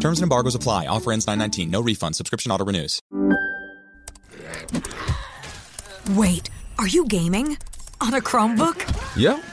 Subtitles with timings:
[0.00, 0.86] Terms and embargoes apply.
[0.86, 1.70] Offer ends 919.
[1.70, 2.16] No refund.
[2.16, 3.00] Subscription auto renews.
[6.10, 7.56] Wait, are you gaming?
[8.00, 9.16] On a Chromebook?
[9.16, 9.44] Yep.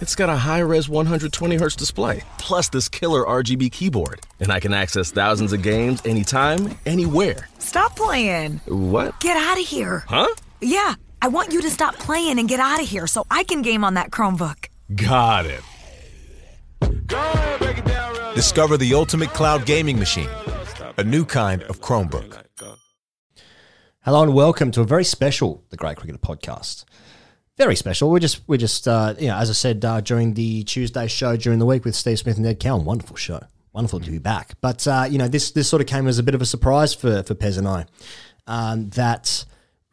[0.00, 4.20] It's got a high res 120 hertz display, plus this killer RGB keyboard.
[4.40, 7.48] And I can access thousands of games anytime, anywhere.
[7.58, 8.60] Stop playing.
[8.66, 9.18] What?
[9.20, 10.04] Get out of here.
[10.06, 10.28] Huh?
[10.60, 13.62] Yeah, I want you to stop playing and get out of here so I can
[13.62, 14.68] game on that Chromebook.
[14.94, 15.62] Got it.
[18.34, 20.28] Discover the ultimate cloud gaming machine,
[20.96, 22.42] a new kind of Chromebook.
[24.00, 26.84] Hello and welcome to a very special The Grade Cricketer podcast.
[27.56, 28.10] Very special.
[28.10, 31.36] We're just, we're just, uh, you know, as I said uh, during the Tuesday show
[31.36, 33.40] during the week with Steve Smith and Ed Cowan, wonderful show,
[33.72, 34.52] wonderful to be back.
[34.60, 36.94] But uh, you know, this this sort of came as a bit of a surprise
[36.94, 37.86] for for Pez and I,
[38.46, 39.44] um, that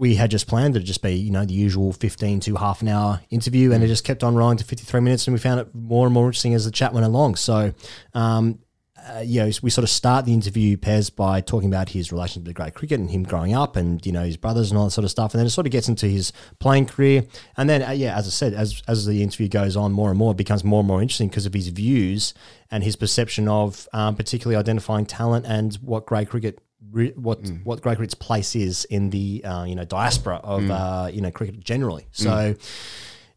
[0.04, 2.82] we had just planned it to just be you know the usual fifteen to half
[2.82, 5.40] an hour interview, and it just kept on rolling to fifty three minutes, and we
[5.40, 7.36] found it more and more interesting as the chat went along.
[7.36, 7.74] So.
[8.14, 8.60] Um,
[9.06, 12.46] uh, you know, we sort of start the interview, Pez, by talking about his relationship
[12.46, 14.92] to grade cricket and him growing up and, you know, his brothers and all that
[14.92, 15.34] sort of stuff.
[15.34, 17.26] And then it sort of gets into his playing career.
[17.58, 20.18] And then, uh, yeah, as I said, as, as the interview goes on more and
[20.18, 22.34] more, it becomes more and more interesting because of his views
[22.72, 26.63] and his perception of um, particularly identifying talent and what grade cricket
[26.94, 31.10] re- what what grade cricket's place is in the uh, you know diaspora of uh,
[31.12, 32.06] you know cricket generally.
[32.12, 32.56] So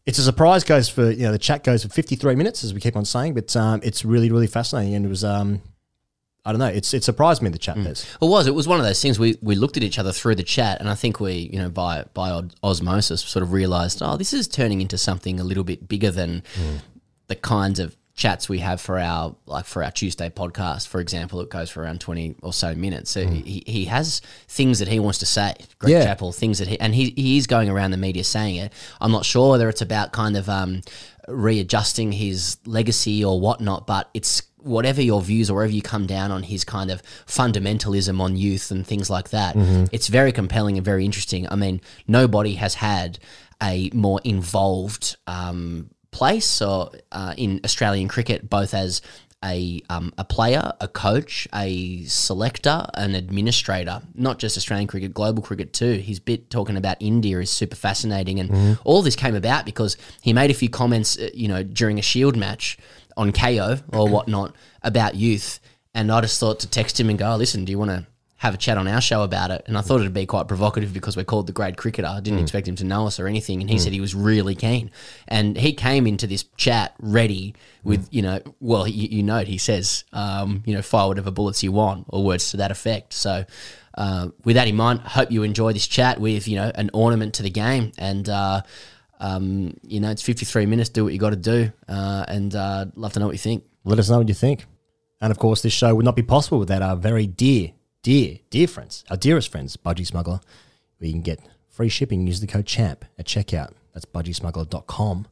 [0.05, 2.79] it's a surprise goes for you know the chat goes for 53 minutes as we
[2.79, 5.61] keep on saying but um, it's really really fascinating and it was um
[6.45, 8.47] I don't know it's it surprised me the chat does It was.
[8.47, 9.19] It was one of those things.
[9.19, 11.67] We, we looked at each other through the chat, and I think we, you know,
[11.69, 15.89] by by osmosis, sort of realised, oh, this is turning into something a little bit
[15.89, 16.43] bigger than
[17.27, 21.39] the kinds of chats we have for our like for our Tuesday podcast, for example.
[21.39, 23.11] It goes for around twenty or so minutes.
[23.11, 25.53] So he, he has things that he wants to say.
[25.79, 26.03] Greg Yeah.
[26.03, 28.73] Chappell, things that he and he he is going around the media saying it.
[28.99, 30.81] I'm not sure whether it's about kind of um,
[31.27, 36.31] readjusting his legacy or whatnot, but it's whatever your views or wherever you come down
[36.31, 39.55] on his kind of fundamentalism on youth and things like that.
[39.91, 41.47] It's very compelling and very interesting.
[41.49, 43.19] I mean, nobody has had
[43.61, 49.01] a more involved um, place or uh, in Australian cricket, both as
[49.43, 54.01] a um, a player, a coach, a selector, an administrator.
[54.15, 55.93] Not just Australian cricket, global cricket too.
[55.93, 60.33] His bit talking about India is super fascinating, and all this came about because he
[60.33, 62.77] made a few comments, uh, you know, during a Shield match
[63.15, 65.59] on Kayo or whatnot about youth,
[65.93, 68.07] and I just thought to text him and go, oh, "Listen, do you want to?"
[68.37, 70.93] Have a chat on our show about it, and I thought it'd be quite provocative
[70.93, 72.07] because we're called the Grade Cricketer.
[72.07, 74.53] I didn't expect him to know us or anything, and he said he was really
[74.53, 74.91] keen,
[75.27, 79.57] and he came into this chat ready with you know, well, you, you note he
[79.57, 83.13] says, um, you know, fire whatever bullets you want, or words to that effect.
[83.13, 83.45] So,
[83.95, 87.33] uh, with that in mind, hope you enjoy this chat with you know an ornament
[87.35, 88.61] to the game, and uh,
[89.19, 90.89] um, you know, it's fifty three minutes.
[90.89, 93.63] Do what you got to do, uh, and uh, love to know what you think.
[93.83, 94.65] let us know what you think
[95.21, 97.71] and of course this show would not be possible without our very dear
[98.07, 100.39] dear dear friends our dearest friends Budgy Smuggler
[100.97, 105.27] where you can get free shipping use the code CHAMP at checkout that's budgysmuggler.com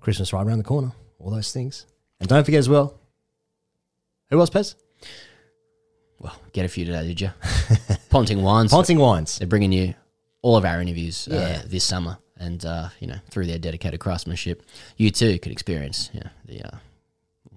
[0.00, 1.84] Christmas right around the corner all those things
[2.18, 2.98] and don't forget as well
[4.30, 4.76] who else Pez?
[6.20, 7.32] Well, get a few today, did you?
[8.08, 8.70] Ponting Wines.
[8.70, 9.92] Ponting Wines They're bringing you
[10.40, 11.36] all of our interviews Yeah.
[11.36, 14.62] uh, this summer, and uh, you know through their dedicated craftsmanship,
[14.96, 16.78] you too could experience you know, the uh,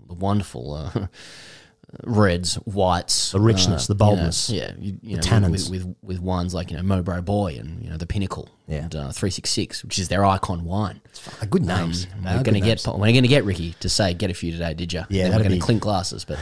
[0.07, 1.07] the wonderful uh,
[2.03, 5.69] reds, whites, The richness, the you know, boldness, yeah, you, you the know, tannins.
[5.69, 8.83] with, with with wines like you know Mowbray Boy and you know the Pinnacle Yeah.
[8.83, 11.01] and uh, three six six, which is their icon wine.
[11.41, 14.13] Uh, good names Um, we're going to get we're going to get Ricky to say
[14.13, 15.03] get a few today, did you?
[15.09, 16.39] Yeah, Then we're going be- to clink glasses, but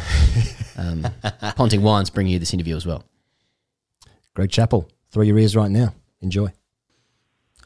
[0.78, 1.06] um,
[1.56, 3.04] Ponting Wines bring you this interview as well.
[4.34, 6.48] Greg Chappell throw your ears right now enjoy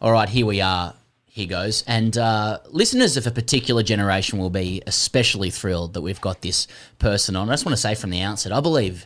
[0.01, 0.93] All right, here we are.
[1.35, 1.83] Here goes.
[1.85, 6.65] And uh, listeners of a particular generation will be especially thrilled that we've got this
[6.97, 7.49] person on.
[7.49, 9.05] I just want to say from the outset, I believe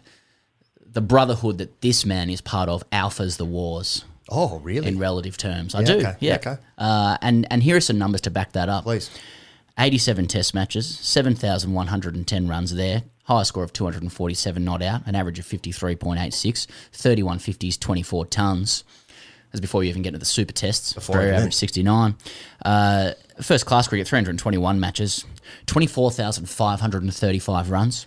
[0.86, 5.38] the brotherhood that this man is part of alphas the wars oh really in relative
[5.38, 5.74] terms.
[5.74, 5.98] I Yeah, do.
[5.98, 6.36] okay, Yeah.
[6.36, 6.58] okay.
[6.78, 8.84] Uh, and, and here are some numbers to back that up.
[8.84, 9.10] please
[9.80, 15.46] 87 test matches, 7,110 runs there, high score of 247 not out, an average of
[15.46, 18.84] 53.86, 31 50s, 24 tons.
[19.52, 20.94] That's before you even get into the super tests.
[20.94, 22.16] Before average 69.
[22.64, 25.26] Uh, first class cricket, 321 matches,
[25.66, 28.06] 24,535 runs,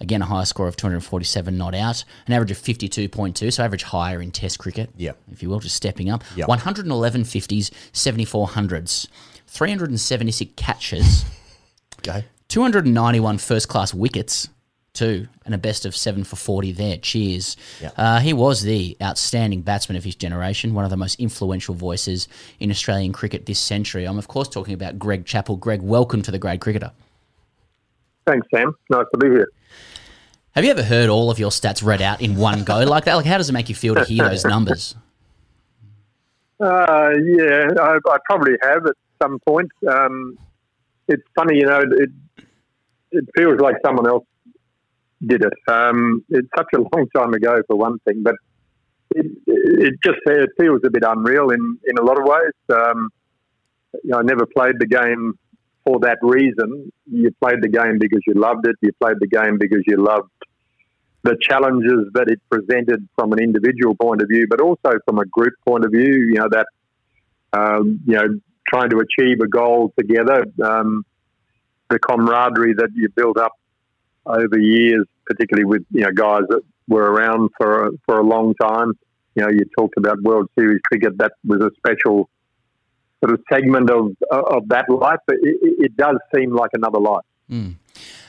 [0.00, 4.22] Again, a high score of 247 not out, an average of 52.2, so average higher
[4.22, 5.10] in Test cricket, Yeah.
[5.32, 6.22] if you will, just stepping up.
[6.36, 6.44] Yeah.
[6.46, 9.08] 111 50s, 74 hundreds,
[9.48, 11.24] 376 catches,
[11.98, 12.24] Okay.
[12.46, 14.48] 291 first class wickets,
[14.98, 16.96] too, and a best of seven for 40 there.
[16.96, 17.56] Cheers.
[17.80, 17.90] Yeah.
[17.96, 22.26] Uh, he was the outstanding batsman of his generation, one of the most influential voices
[22.58, 24.04] in Australian cricket this century.
[24.04, 25.56] I'm, of course, talking about Greg Chappell.
[25.56, 26.90] Greg, welcome to the Grade Cricketer.
[28.26, 28.74] Thanks, Sam.
[28.90, 29.48] Nice to be here.
[30.52, 33.14] Have you ever heard all of your stats read out in one go like that?
[33.14, 34.96] Like, how does it make you feel to hear those numbers?
[36.60, 39.70] Uh, yeah, I, I probably have at some point.
[39.88, 40.36] Um,
[41.06, 42.10] it's funny, you know, it
[43.10, 44.24] it feels like someone else
[45.26, 45.52] did it.
[45.72, 48.34] Um, it's such a long time ago, for one thing, but
[49.14, 52.52] it, it just it feels a bit unreal in, in a lot of ways.
[52.72, 53.10] Um,
[54.04, 55.38] you know, I never played the game
[55.84, 56.92] for that reason.
[57.10, 58.76] You played the game because you loved it.
[58.82, 60.30] You played the game because you loved
[61.22, 65.26] the challenges that it presented from an individual point of view, but also from a
[65.26, 66.26] group point of view.
[66.28, 66.66] You know that
[67.52, 71.04] um, you know trying to achieve a goal together, um,
[71.88, 73.52] the camaraderie that you build up
[74.28, 78.92] over years, particularly with you know guys that were around for for a long time.
[79.34, 81.18] You know, you talked about World Series cricket.
[81.18, 82.28] That was a special
[83.22, 85.20] sort of segment of of that life.
[85.26, 87.24] But it, it does seem like another life.
[87.48, 87.70] Hmm.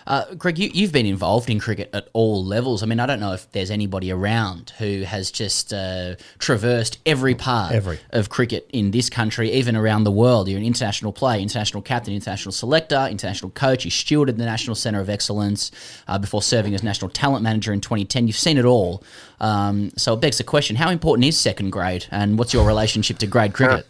[0.10, 2.82] Uh, Greg, you, you've been involved in cricket at all levels.
[2.82, 7.36] I mean, I don't know if there's anybody around who has just uh, traversed every
[7.36, 8.00] part Every.
[8.10, 10.50] of cricket in this country, even around the world.
[10.50, 13.86] You're an international player, international captain, international selector, international coach.
[13.86, 15.70] You stewarded the National Centre of Excellence
[16.08, 18.26] uh, before serving as national talent manager in 2010.
[18.26, 19.04] You've seen it all.
[19.40, 23.20] Um, so it begs the question how important is second grade, and what's your relationship
[23.20, 23.86] to grade cricket?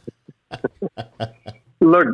[1.79, 2.07] Look,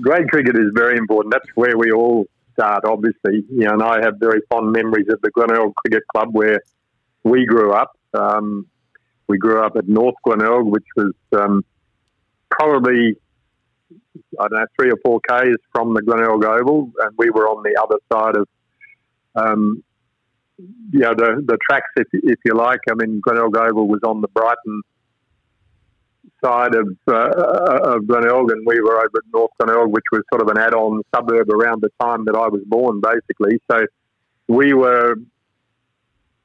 [0.00, 1.32] grade cricket is very important.
[1.32, 2.28] That's where we all
[2.58, 3.44] start, obviously.
[3.50, 6.60] You know, and I have very fond memories of the Glenelg Cricket Club where
[7.22, 7.96] we grew up.
[8.14, 8.66] Um,
[9.28, 11.64] we grew up at North Glenelg, which was um,
[12.50, 13.16] probably
[14.40, 17.62] I don't know three or four k's from the Glenelg Oval, and we were on
[17.62, 18.48] the other side of
[19.34, 19.82] um,
[20.58, 22.80] you know the the tracks, if if you like.
[22.90, 24.82] I mean, Glenelg Oval was on the Brighton
[26.44, 30.42] side of uh, of Glenelg, and we were over at North Glenelg, which was sort
[30.42, 33.60] of an add-on suburb around the time that I was born, basically.
[33.70, 33.86] So
[34.46, 35.16] we were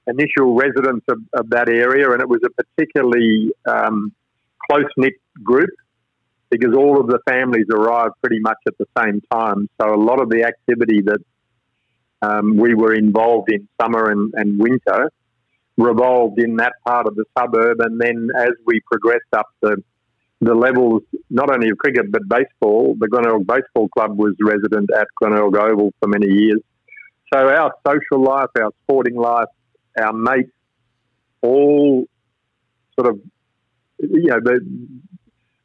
[0.07, 4.11] initial residents of, of that area, and it was a particularly um,
[4.69, 5.13] close knit
[5.43, 5.69] group
[6.49, 9.69] because all of the families arrived pretty much at the same time.
[9.81, 11.19] So a lot of the activity that
[12.21, 15.11] um, we were involved in summer and, and winter
[15.77, 17.79] revolved in that part of the suburb.
[17.79, 19.83] And then as we progressed up the
[20.41, 25.07] the levels, not only of cricket but baseball, the Glenelg Baseball Club was resident at
[25.21, 26.59] Glenelg Oval for many years.
[27.33, 29.47] So our social life, our sporting life,
[29.97, 30.51] our mates,
[31.41, 32.03] all
[32.99, 33.21] sort of,
[33.99, 34.59] you know, the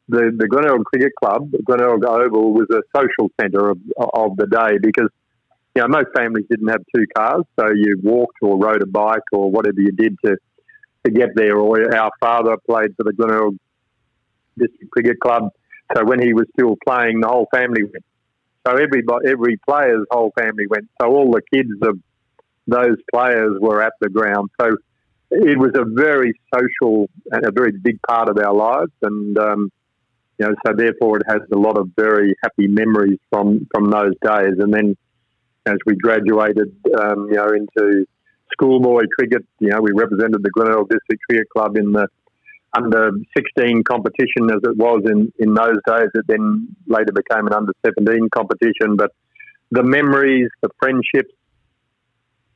[0.07, 3.77] the, the Glenelg Cricket Club, the Glenelg Oval, was a social centre of,
[4.13, 5.09] of the day because
[5.79, 9.23] you know, most families didn't have two cars, so you walked or rode a bike
[9.31, 10.35] or whatever you did to
[11.05, 11.57] to get there.
[11.57, 13.55] Or our father played for the Glenelg
[14.57, 15.49] District Cricket Club,
[15.95, 18.03] so when he was still playing, the whole family went.
[18.67, 20.89] So everybody, every player's whole family went.
[21.01, 21.97] So all the kids of
[22.67, 24.49] those players were at the ground.
[24.59, 24.75] So
[25.31, 29.69] it was a very social and a very big part of our lives, and um,
[30.39, 34.13] you know, so therefore it has a lot of very happy memories from from those
[34.21, 34.55] days.
[34.59, 34.97] And then
[35.65, 38.05] as we graduated, um, you know, into
[38.51, 42.07] schoolboy cricket, you know, we represented the Glenelg District Cricket Club in the
[42.77, 46.09] under 16 competition as it was in, in those days.
[46.13, 48.95] It then later became an under 17 competition.
[48.95, 49.11] But
[49.71, 51.33] the memories, the friendships,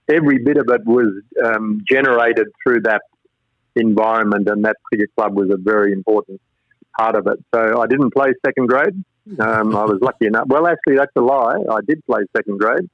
[0.10, 1.12] every bit of it was
[1.44, 3.02] um, generated through that
[3.76, 6.40] environment, and that cricket club was a very important
[6.98, 7.44] part of it.
[7.54, 9.04] So I didn't play second grade.
[9.40, 10.48] Um, I was lucky enough.
[10.48, 11.58] Well, actually, that's a lie.
[11.72, 12.90] I did play second grade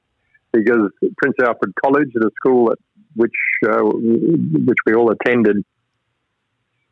[0.52, 2.78] because Prince Alfred College, the school at
[3.16, 3.34] which
[3.66, 5.64] uh, which we all attended,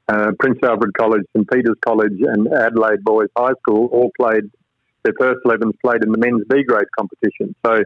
[0.08, 4.50] uh, Prince Alfred College, St Peter's College, and Adelaide Boys High School all played
[5.04, 7.54] their first 11s played in the men's B grade competition.
[7.64, 7.82] So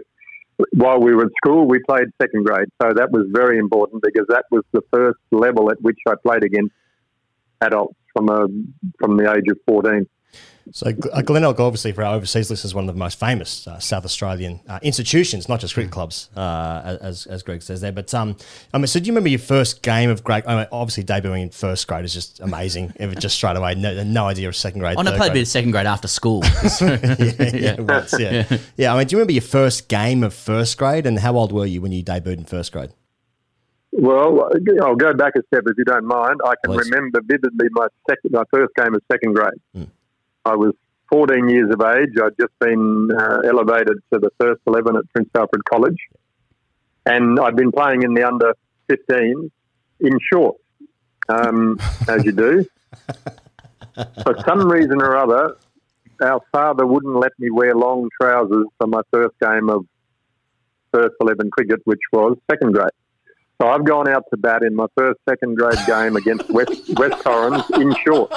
[0.73, 2.69] while we were at school, we played second grade.
[2.81, 6.45] So that was very important because that was the first level at which I played
[6.45, 6.73] against
[7.61, 8.47] adults from a,
[8.99, 10.07] from the age of 14.
[10.71, 13.79] So uh, Glenelg, obviously, for our overseas list, is one of the most famous uh,
[13.79, 17.93] South Australian uh, institutions, not just cricket clubs, uh, as, as Greg says there.
[17.93, 18.37] But um,
[18.73, 20.45] I mean, so do you remember your first game of grade?
[20.47, 22.93] I mean, obviously, debuting in first grade is just amazing.
[23.03, 24.97] It just straight away, no, no idea of second grade.
[24.97, 25.35] I know third played a grade.
[25.35, 26.43] bit of second grade after school.
[26.81, 28.59] yeah, yeah, once, yeah.
[28.77, 28.95] yeah.
[28.95, 31.67] I mean, do you remember your first game of first grade, and how old were
[31.67, 32.91] you when you debuted in first grade?
[33.93, 34.49] Well,
[34.83, 36.41] I'll go back a step if you don't mind.
[36.45, 36.91] I can Please.
[36.91, 39.61] remember vividly my second, my first game of second grade.
[39.75, 39.85] Hmm.
[40.45, 40.75] I was
[41.11, 42.11] 14 years of age.
[42.23, 45.99] I'd just been uh, elevated to the first 11 at Prince Alfred College,
[47.07, 48.55] and I'd been playing in the under
[48.89, 49.51] 15
[50.01, 50.63] in shorts,
[51.29, 52.65] um, as you do.
[54.25, 55.57] For some reason or other,
[56.23, 59.85] our father wouldn't let me wear long trousers for my first game of
[60.93, 62.91] first 11 cricket, which was second grade.
[63.61, 67.23] So I've gone out to bat in my first second grade game against West West
[67.23, 68.35] Torrens in shorts.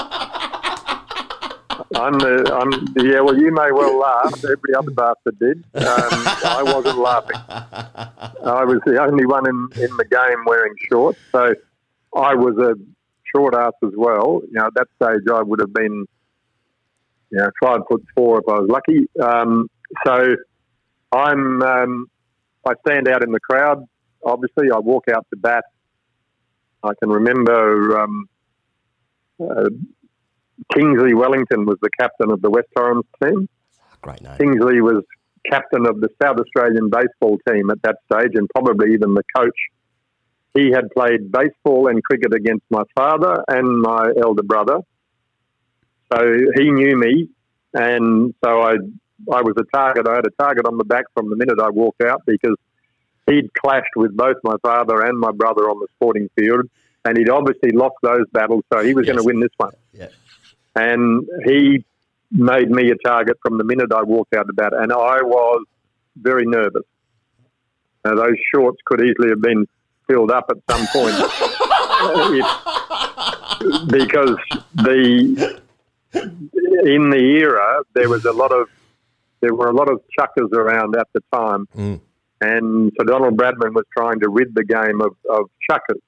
[1.96, 2.72] I'm the, I'm
[3.05, 3.22] yeah.
[3.22, 4.34] Well, you may well laugh.
[4.44, 5.63] Every other bastard did.
[5.75, 7.38] Um, I wasn't laughing.
[7.48, 11.20] I was the only one in, in the game wearing shorts.
[11.32, 11.53] So
[12.15, 12.75] I was a
[13.36, 14.41] short ass as well.
[14.48, 16.05] You know, at that stage I would have been,
[17.32, 19.08] you know, five foot four if I was lucky.
[19.22, 19.70] Um,
[20.05, 20.36] so
[21.12, 22.08] I'm um,
[22.65, 23.86] I stand out in the crowd.
[24.25, 25.65] Obviously, I walk out to bat.
[26.84, 28.29] I can remember um,
[29.39, 29.70] uh,
[30.74, 33.47] Kingsley Wellington was the captain of the West Torrens team.
[34.01, 34.38] Great name.
[34.38, 35.03] Kingsley was
[35.50, 39.57] captain of the South Australian baseball team at that stage, and probably even the coach.
[40.53, 44.79] He had played baseball and cricket against my father and my elder brother,
[46.13, 47.29] so he knew me,
[47.74, 48.75] and so I
[49.31, 50.07] I was a target.
[50.07, 52.55] I had a target on the back from the minute I walked out because
[53.27, 56.69] he'd clashed with both my father and my brother on the sporting field,
[57.03, 59.71] and he'd obviously lost those battles, so he was going to win this one.
[59.93, 60.07] Yeah.
[60.75, 61.86] And he
[62.32, 65.65] made me a target from the minute I walked out of bat, and I was
[66.17, 66.84] very nervous.
[68.03, 69.67] Now, those shorts could easily have been
[70.08, 71.15] filled up at some point,
[73.89, 74.38] because
[74.75, 75.60] the
[76.84, 78.67] in the era there was a lot of
[79.41, 82.00] there were a lot of chuckers around at the time, Mm.
[82.41, 86.01] and so Donald Bradman was trying to rid the game of, of chuckers.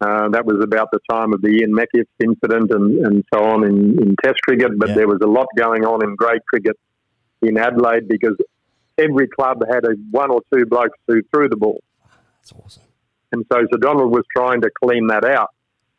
[0.00, 3.64] Uh, that was about the time of the Ian Meckiff incident and, and so on
[3.64, 4.94] in, in Test cricket, but Yeah.
[4.94, 6.76] there was a lot going on in grade cricket
[7.42, 8.36] in Adelaide because
[8.96, 11.80] every club had a one or two blokes who threw the ball.
[12.40, 12.82] That's awesome.
[13.32, 15.48] And so Sir Donald was trying to clean that out.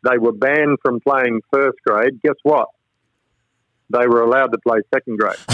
[0.09, 2.21] They were banned from playing first grade.
[2.23, 2.69] Guess what?
[3.89, 5.35] They were allowed to play second grade.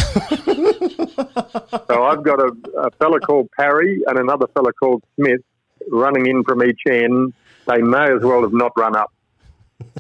[1.87, 5.41] so I've got a, a fella called Parry and another fella called Smith
[5.89, 7.33] running in from each end.
[7.67, 9.12] They may as well have not run up.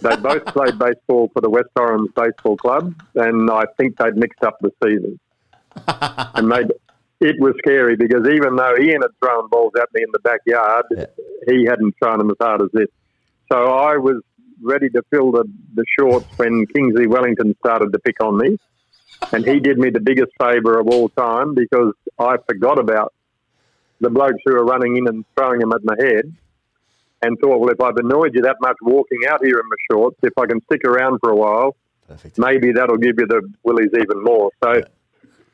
[0.01, 4.43] They both played baseball for the West Torrens Baseball Club, and I think they'd mixed
[4.43, 5.19] up the season.
[5.87, 6.71] and made
[7.21, 10.85] it was scary because even though Ian had thrown balls at me in the backyard,
[11.47, 12.87] he hadn't thrown them as hard as this.
[13.51, 14.21] So I was
[14.61, 18.57] ready to fill the, the shorts when Kingsley Wellington started to pick on me.
[19.31, 23.13] And he did me the biggest favour of all time because I forgot about
[24.01, 26.33] the blokes who were running in and throwing them at my head
[27.25, 30.17] and thought, well, if I've annoyed you that much walking out here in my shorts,
[30.23, 31.75] if I can stick around for a while,
[32.07, 32.37] Perfect.
[32.37, 34.51] maybe that'll give you the willies even more.
[34.63, 34.81] So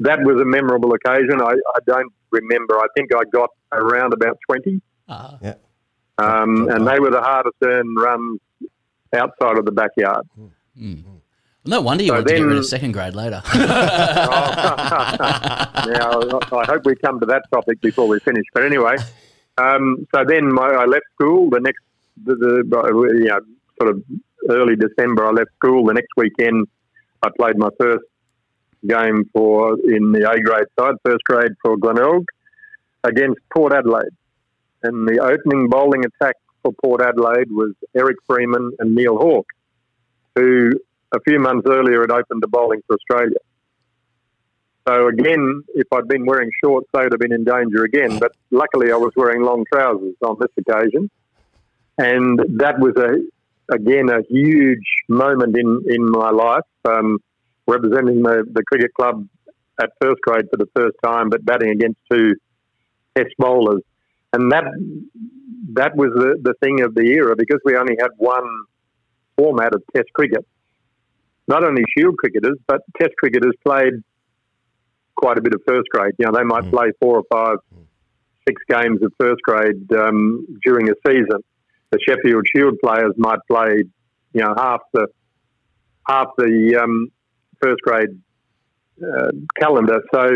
[0.01, 1.41] that was a memorable occasion.
[1.41, 2.77] I, I don't remember.
[2.77, 4.81] I think I got around about 20.
[5.09, 5.37] Ah.
[5.41, 5.53] Yeah.
[6.17, 8.39] Um, and they were the hardest earned runs
[9.15, 10.25] outside of the backyard.
[10.35, 10.45] Hmm.
[10.77, 10.95] Hmm.
[11.65, 13.41] No wonder you So wanted to get rid of second grade later.
[13.51, 13.51] Oh.
[15.91, 16.21] now,
[16.59, 18.45] I hope we come to that topic before we finish.
[18.53, 18.95] But anyway,
[19.61, 21.49] um, so then my, I left school.
[21.49, 21.83] The next,
[22.23, 22.63] the, the
[23.19, 23.39] you know,
[23.79, 24.03] sort of
[24.49, 25.85] early December, I left school.
[25.85, 26.67] The next weekend,
[27.23, 28.05] I played my first
[28.87, 32.25] game for in the A grade side, first grade for Glenelg,
[33.03, 34.15] against Port Adelaide.
[34.83, 39.49] And the opening bowling attack for Port Adelaide was Eric Freeman and Neil Hawke,
[40.35, 40.71] who
[41.13, 43.37] a few months earlier had opened the bowling for Australia.
[44.87, 48.17] So again, if I'd been wearing shorts, they would have been in danger again.
[48.19, 51.09] But luckily, I was wearing long trousers on this occasion,
[51.97, 57.19] and that was a again a huge moment in in my life, um,
[57.67, 59.27] representing the, the cricket club
[59.79, 62.33] at first grade for the first time, but batting against two
[63.15, 63.81] test bowlers,
[64.33, 64.63] and that
[65.73, 68.47] that was the, the thing of the era because we only had one
[69.37, 70.45] format of test cricket.
[71.47, 73.93] Not only Shield cricketers, but test cricketers played
[75.15, 76.13] quite a bit of first grade.
[76.17, 77.57] You know, they might play four or five,
[78.47, 81.43] six games of first grade um, during a season.
[81.91, 83.83] The Sheffield Shield players might play,
[84.33, 85.07] you know, half the
[86.07, 87.11] half the um,
[87.61, 88.09] first grade
[89.01, 90.01] uh, calendar.
[90.13, 90.27] So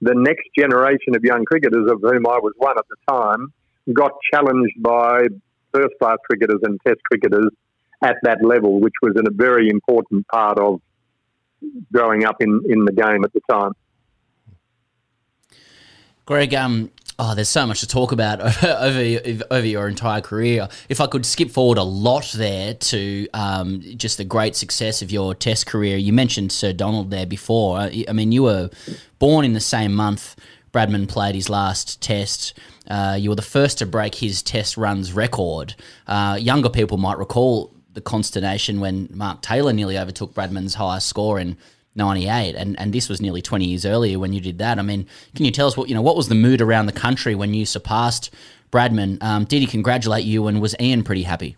[0.00, 3.52] the next generation of young cricketers, of whom I was one at the time,
[3.92, 5.22] got challenged by
[5.72, 7.50] first class cricketers and test cricketers
[8.02, 10.80] at that level, which was a very important part of
[11.92, 13.72] growing up in, in the game at the time.
[16.28, 20.68] Greg, um, oh, there's so much to talk about over over your entire career.
[20.90, 25.10] If I could skip forward a lot there to um, just the great success of
[25.10, 27.78] your Test career, you mentioned Sir Donald there before.
[27.78, 28.68] I mean, you were
[29.18, 30.36] born in the same month.
[30.70, 32.52] Bradman played his last Test.
[32.86, 35.76] Uh, you were the first to break his Test runs record.
[36.06, 41.40] Uh, younger people might recall the consternation when Mark Taylor nearly overtook Bradman's highest score
[41.40, 41.56] in
[41.98, 44.78] 98 and, and this was nearly 20 years earlier when you did that.
[44.78, 46.92] I mean, can you tell us what, you know, what was the mood around the
[46.92, 48.32] country when you surpassed
[48.72, 49.22] Bradman?
[49.22, 51.56] Um, did he congratulate you and was Ian pretty happy?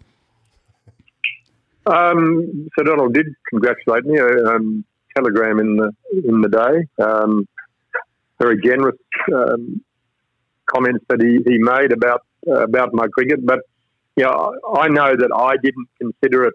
[1.87, 4.19] Um, so Donald did congratulate me.
[4.19, 4.85] Uh, um,
[5.17, 5.93] telegram in the
[6.25, 7.05] in the day.
[7.05, 7.47] Um,
[8.41, 8.97] very generous
[9.35, 9.83] um,
[10.67, 13.61] comments that he, he made about uh, about my cricket, but
[14.17, 16.55] you know, I know that I didn't consider it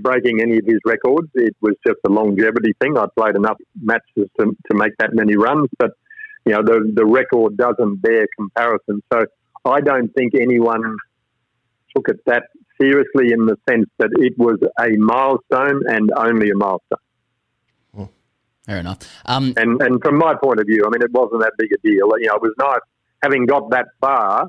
[0.00, 1.28] breaking any of his records.
[1.34, 2.96] It was just a longevity thing.
[2.96, 5.90] I played enough matches to, to make that many runs, but
[6.44, 9.02] you know the the record doesn't bear comparison.
[9.12, 9.24] So
[9.64, 10.96] I don't think anyone
[11.94, 12.44] took it that
[12.80, 16.98] seriously in the sense that it was a milestone and only a milestone.
[17.94, 18.04] Hmm.
[18.66, 18.98] Fair enough.
[19.26, 21.78] Um, and and from my point of view, I mean, it wasn't that big a
[21.86, 22.08] deal.
[22.18, 22.80] You know, it was nice
[23.22, 24.48] having got that far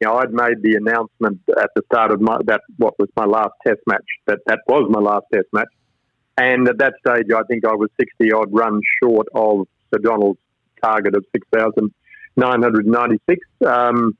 [0.00, 3.26] you know, I'd made the announcement at the start of my that what was my
[3.26, 4.06] last Test match.
[4.26, 5.68] That that was my last Test match,
[6.38, 10.40] and at that stage, I think I was sixty odd runs short of Sir Donald's
[10.82, 11.92] target of six thousand
[12.36, 13.46] nine hundred ninety six.
[13.66, 14.16] Um,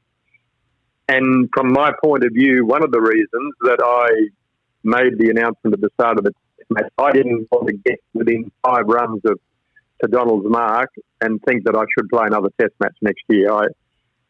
[1.09, 4.29] and from my point of view, one of the reasons that I
[4.85, 6.33] made the announcement at the start of the
[6.69, 9.41] match, I didn't want to get within five runs of
[10.01, 13.53] Sir Donald's mark and think that I should play another Test match next year.
[13.53, 13.67] I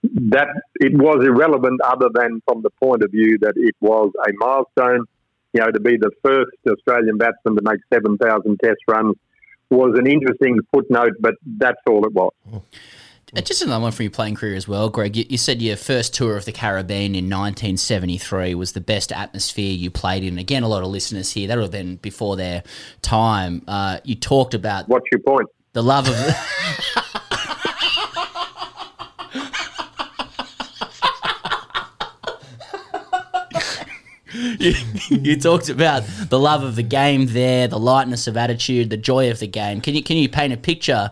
[0.02, 4.32] that it was irrelevant other than from the point of view that it was a
[4.38, 5.04] milestone.
[5.52, 9.16] You know, to be the first Australian batsman to make 7,000 test runs
[9.68, 12.32] was an interesting footnote, but that's all it was.
[13.36, 15.16] Uh, just another one from your playing career as well, Greg.
[15.16, 19.72] You, you, said your first tour of the Caribbean in 1973 was the best atmosphere
[19.72, 20.38] you played in.
[20.38, 22.64] Again, a lot of listeners here, that would have been before their
[23.02, 23.62] time.
[23.68, 24.88] Uh, you talked about.
[24.88, 25.48] What's your point?
[25.72, 27.16] The love of.
[34.60, 34.74] you,
[35.08, 39.30] you, talked about the love of the game there, the lightness of attitude, the joy
[39.30, 39.80] of the game.
[39.80, 41.10] Can you can you paint a picture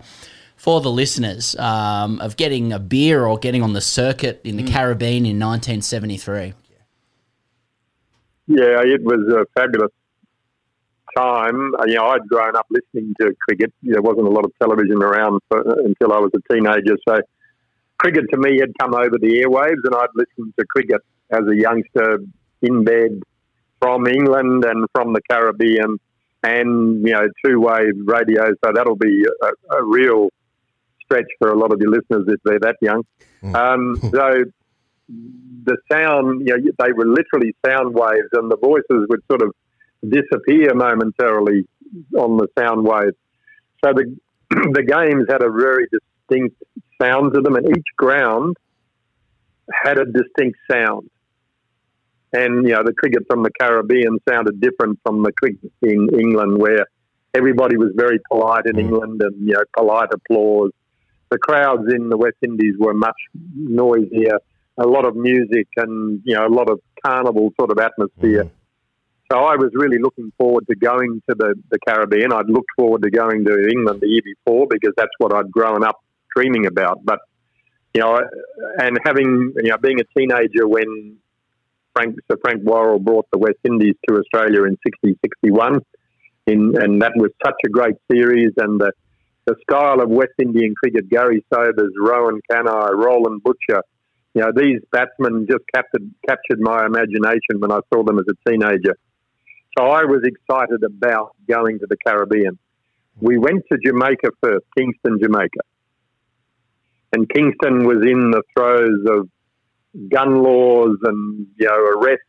[0.56, 4.62] for the listeners um, of getting a beer or getting on the circuit in the
[4.62, 4.72] mm.
[4.72, 6.52] Caribbean in 1973?
[8.48, 9.92] Yeah, it was a fabulous
[11.16, 11.74] time.
[11.78, 13.72] Uh, you know, I'd grown up listening to cricket.
[13.82, 17.18] There wasn't a lot of television around for, until I was a teenager, so
[17.98, 21.54] cricket to me had come over the airwaves, and I'd listened to cricket as a
[21.54, 22.20] youngster
[22.62, 23.22] in bed
[23.80, 25.98] from England and from the Caribbean,
[26.42, 28.48] and you know two way radio.
[28.64, 30.30] So that'll be a, a, real
[31.04, 33.04] stretch for a lot of your listeners if they're that young.
[33.42, 33.54] Mm.
[33.54, 34.44] Um, so
[35.08, 39.54] the sound, you know, they were literally sound waves, and the voices would sort of
[40.08, 41.66] disappear momentarily
[42.16, 43.16] on the sound waves.
[43.84, 44.16] So the
[44.50, 46.56] the games had a very distinct
[47.00, 48.56] sound to them, and each ground
[49.84, 51.10] had a distinct sound.
[52.32, 56.58] And, you know, the cricket from the Caribbean sounded different from the cricket in England,
[56.58, 56.86] where
[57.34, 58.80] everybody was very polite in mm.
[58.80, 60.70] England and, you know, polite applause.
[61.30, 63.16] The crowds in the West Indies were much
[63.54, 64.38] noisier,
[64.78, 68.44] a lot of music and, you know, a lot of carnival sort of atmosphere.
[68.44, 68.50] Mm.
[69.30, 72.32] So I was really looking forward to going to the, the Caribbean.
[72.32, 75.84] I'd looked forward to going to England the year before because that's what I'd grown
[75.84, 75.96] up
[76.34, 77.04] dreaming about.
[77.04, 77.20] But,
[77.92, 78.20] you know,
[78.78, 81.18] and having, you know, being a teenager when
[81.94, 85.80] Frank, Sir Frank Worrell brought the West Indies to Australia in 60, 61.
[86.46, 88.52] In, and that was such a great series.
[88.56, 88.92] And the,
[89.46, 93.82] the style of West Indian cricket, Gary Sobers, Rowan Kanhai, Roland Butcher,
[94.34, 98.50] you know, these batsmen just captured, captured my imagination when I saw them as a
[98.50, 98.96] teenager.
[99.76, 102.58] So I was excited about going to the Caribbean.
[103.20, 105.60] We went to Jamaica first, Kingston, Jamaica.
[107.12, 109.28] And Kingston was in the throes of
[110.10, 112.24] gun laws and you know arrests,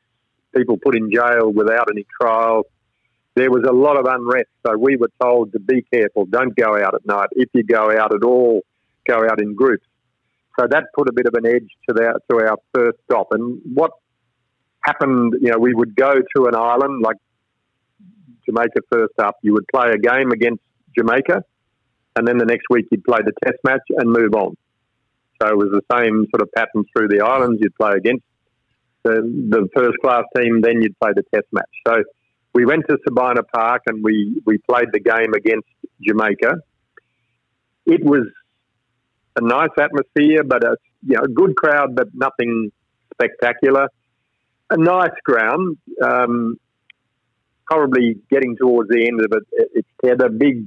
[0.56, 2.64] people put in jail without any trial.
[3.36, 6.26] There was a lot of unrest, so we were told to be careful.
[6.26, 7.30] Don't go out at night.
[7.32, 8.62] If you go out at all,
[9.08, 9.86] go out in groups.
[10.60, 13.28] So that put a bit of an edge to our to our first stop.
[13.32, 13.92] And what
[14.82, 15.36] happened?
[15.42, 17.18] You know, we would go to an island like
[18.50, 20.62] Jamaica first up, you would play a game against
[20.98, 21.44] Jamaica,
[22.16, 24.58] and then the next week you'd play the Test match and move on.
[25.42, 27.60] So it was the same sort of pattern through the islands.
[27.62, 28.24] You'd play against
[29.04, 31.70] the, the first class team, then you'd play the Test match.
[31.88, 32.04] So
[32.54, 35.68] we went to Sabina Park and we, we played the game against
[36.02, 36.56] Jamaica.
[37.86, 38.28] It was
[39.36, 40.76] a nice atmosphere, but a
[41.06, 42.72] you know, good crowd, but nothing
[43.14, 43.88] spectacular.
[44.70, 45.78] A nice ground.
[46.04, 46.58] Um,
[47.66, 49.70] probably getting towards the end of it.
[49.74, 50.66] It, had a big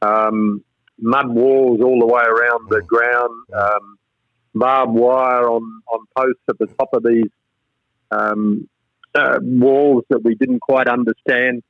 [0.00, 0.64] um,
[0.98, 3.98] mud walls all the way around the ground, um,
[4.54, 5.62] barbed wire on,
[5.92, 7.30] on posts at the top of these
[8.10, 8.68] um,
[9.14, 11.62] uh, walls that we didn't quite understand.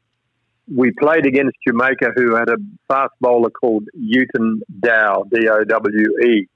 [0.72, 2.56] We played against Jamaica, who had a
[2.88, 6.48] fast bowler called Uton Dowe, D O W E.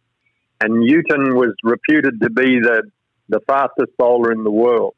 [0.61, 2.83] And Uton was reputed to be the,
[3.29, 4.95] the fastest bowler in the world.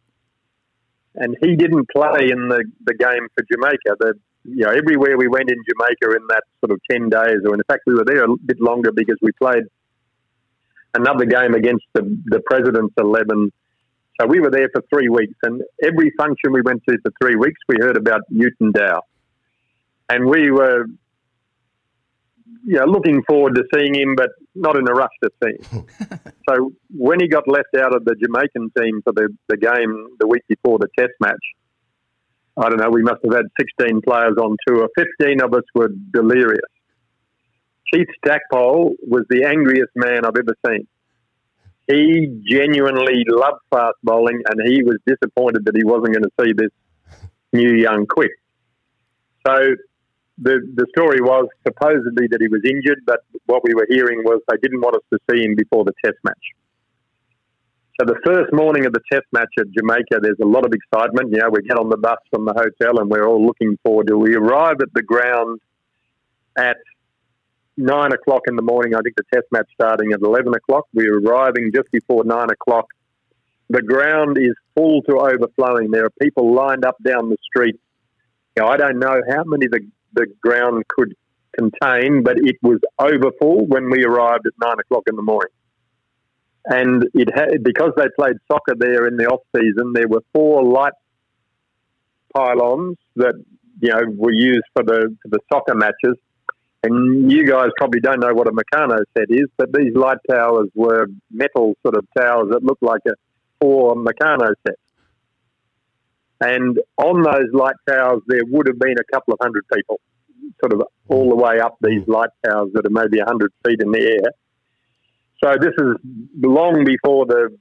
[1.14, 3.97] And he didn't play in the, the game for Jamaica.
[3.99, 4.14] The,
[4.45, 7.62] you know, everywhere we went in Jamaica in that sort of 10 days, or in
[7.67, 9.64] fact, we were there a bit longer because we played
[10.94, 13.53] another game against the, the President's 11
[14.20, 17.37] so we were there for three weeks, and every function we went to for three
[17.37, 19.01] weeks, we heard about Uton Dowe,
[20.09, 20.87] and we were,
[22.64, 25.87] you know, looking forward to seeing him, but not in a rush to see him.
[26.48, 30.27] so when he got left out of the Jamaican team for the, the game the
[30.27, 31.37] week before the Test match,
[32.57, 34.88] I don't know, we must have had 16 players on tour.
[35.20, 36.59] 15 of us were delirious.
[37.92, 40.87] Keith Stackpole was the angriest man I've ever seen
[41.88, 46.53] he genuinely loved fast bowling, and he was disappointed that he wasn't going to see
[46.53, 46.70] this
[47.53, 48.33] new young quick.
[49.46, 49.74] So
[50.37, 54.40] the the story was supposedly that he was injured, but what we were hearing was
[54.48, 56.46] they didn't want us to see him before the Test match.
[57.98, 61.33] So the first morning of the Test match at Jamaica, there's a lot of excitement.
[61.33, 64.09] You know, we get on the bus from the hotel, and we're all looking forward
[64.09, 64.18] to.
[64.18, 65.59] We arrive at the ground
[66.57, 66.77] at
[67.79, 68.95] nine o'clock in the morning.
[68.95, 70.87] I think the test match starting at 11 o'clock.
[70.93, 72.87] We are arriving just before nine o'clock.
[73.71, 75.91] The ground is full to overflowing.
[75.91, 77.77] There are people lined up down the street.
[78.57, 79.81] Know, I don't know how many the,
[80.14, 81.14] the ground could
[81.57, 85.53] contain, but it was overfull when we arrived at nine o'clock in the morning.
[86.64, 90.64] And it had, because they played soccer there in the off season, there were four
[90.64, 90.93] light
[92.35, 93.35] pylons that
[93.81, 96.19] you know were used for the for the soccer matches
[96.83, 100.69] and you guys probably don't know what a Meccano set is, but these light towers
[100.75, 103.12] were metal sort of towers that looked like a
[103.61, 104.77] four Meccano set.
[106.41, 110.01] And on those light towers, there would have been a couple of hundred people,
[110.61, 112.12] sort of all the way up these hmm.
[112.12, 114.33] light towers that are maybe 100 feet in the air.
[115.43, 115.97] So this is
[116.41, 117.57] long before the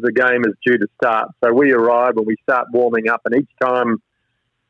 [0.00, 1.30] the game is due to start.
[1.42, 4.00] So we arrive and we start warming up, and each time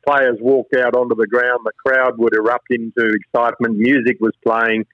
[0.05, 3.77] players walked out onto the ground, the crowd would erupt into excitement.
[3.77, 4.85] Music was playing.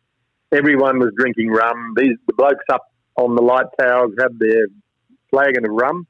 [0.52, 1.94] Everyone was drinking rum.
[1.98, 2.84] These the blokes up
[3.16, 4.68] on the light towers had their
[5.30, 6.08] flagon of rum,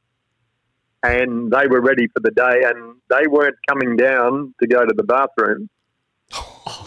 [1.04, 2.64] and they were ready for the day.
[2.64, 5.70] And they weren't coming down to go to the bathroom.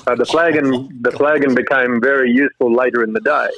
[0.05, 3.49] So the flagon, the flagon became very useful later in the day,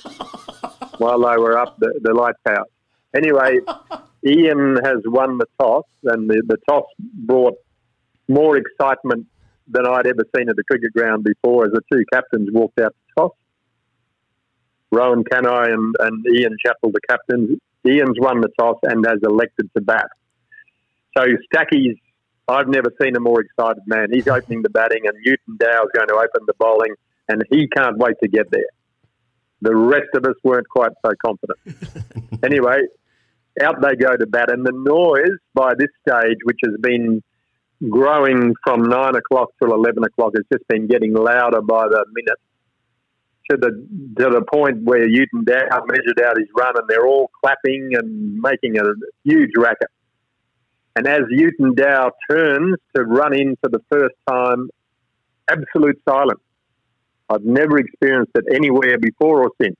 [0.99, 2.67] while they were up the, the light tower.
[3.14, 3.61] Anyway,
[4.27, 7.57] Ian has won the toss, and the, the toss brought
[8.28, 9.26] more excitement
[9.68, 12.94] than I'd ever seen at the cricket ground before as the two captains walked out
[12.94, 13.32] to toss.
[14.90, 17.58] Rowan Kanhai and, and Ian Chappell, the captains.
[17.87, 20.08] Ian's won the toss and has elected to bat.
[21.16, 21.96] So Stacky's,
[22.48, 24.08] I've never seen a more excited man.
[24.12, 26.94] He's opening the batting and Uton Dowe's going to open the bowling
[27.28, 28.62] and he can't wait to get there.
[29.62, 31.58] The rest of us weren't quite so confident.
[32.44, 32.82] anyway,
[33.62, 37.22] out they go to bat and the noise by this stage, which has been
[37.90, 40.33] growing from nine o'clock till eleven o'clock.
[40.35, 42.38] It's just been getting louder by the minute
[43.51, 47.31] to the to the point where Uton Dowe measured out his run, and they're all
[47.42, 48.85] clapping and making a
[49.25, 49.88] huge racket.
[50.97, 54.70] And as Uton Dowe turns to run in for the first time,
[55.49, 56.40] absolute silence.
[57.29, 59.77] I've never experienced it anywhere before or since.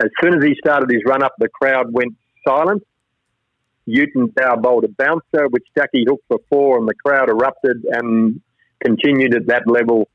[0.00, 2.14] As soon as he started his run up, the crowd went
[2.46, 2.82] silent
[3.92, 8.40] Uton Dowe bowled a bouncer, which Stacky hooked for four, and the crowd erupted and
[8.84, 10.08] continued at that level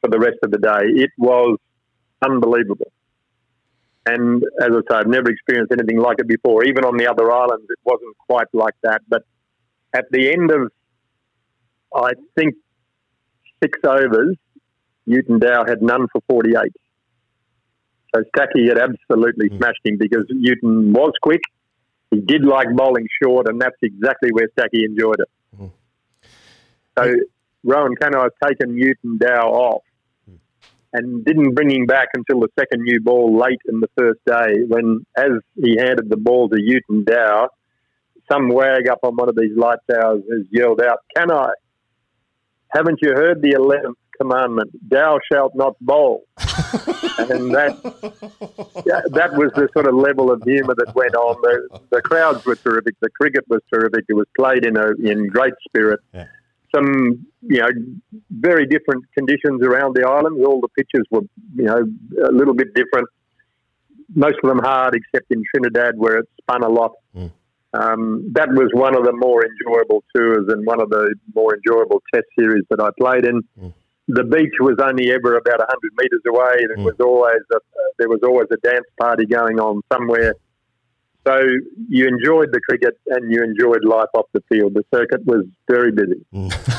[0.00, 1.02] for the rest of the day.
[1.02, 1.58] It was
[2.24, 2.92] unbelievable.
[4.04, 6.64] And as I say, I've never experienced anything like it before.
[6.64, 9.00] Even on the other islands, it wasn't quite like that.
[9.08, 9.22] But
[9.94, 10.72] at the end of,
[11.94, 12.54] I think,
[13.62, 14.36] six overs,
[15.08, 16.72] Uton Dowe had none for 48.
[18.14, 19.58] So Stacky had absolutely mm.
[19.58, 21.42] smashed him because Uton was quick
[22.12, 25.30] he did like bowling short, and that's exactly where Stacky enjoyed it.
[25.58, 25.70] Mm.
[26.98, 27.14] So
[27.64, 29.82] Rowan Kanhai had taken Uton Dowe off
[30.92, 34.62] and didn't bring him back until the second new ball late in the first day
[34.68, 37.48] when, as he handed the ball to Uton Dowe,
[38.30, 41.52] some wag up on one of these light towers has yelled out, Kanhai?
[42.68, 44.70] Haven't you heard the 11th commandment?
[44.88, 46.24] Thou shalt not bowl.
[46.38, 47.78] and that,
[48.86, 51.36] yeah, that was the sort of level of humour that went on.
[51.42, 52.94] The, the crowds were terrific.
[53.00, 54.04] The cricket was terrific.
[54.08, 56.00] It was played in, a, in great spirit.
[56.14, 56.26] Yeah.
[56.74, 57.68] Some, you know,
[58.30, 60.44] very different conditions around the island.
[60.44, 61.20] All the pitches were,
[61.54, 61.84] you know,
[62.26, 63.08] a little bit different.
[64.14, 66.92] Most of them hard, except in Trinidad where it spun a lot.
[67.74, 72.02] Um, that was one of the more enjoyable tours and one of the more enjoyable
[72.12, 73.42] test series that I played in.
[74.08, 76.66] The beach was only ever about 100 metres away.
[76.74, 77.58] There was always a,
[77.98, 80.34] there was always a dance party going on somewhere.
[81.24, 81.40] So
[81.88, 84.74] you enjoyed the cricket and you enjoyed life off the field.
[84.74, 86.24] The circuit was very busy.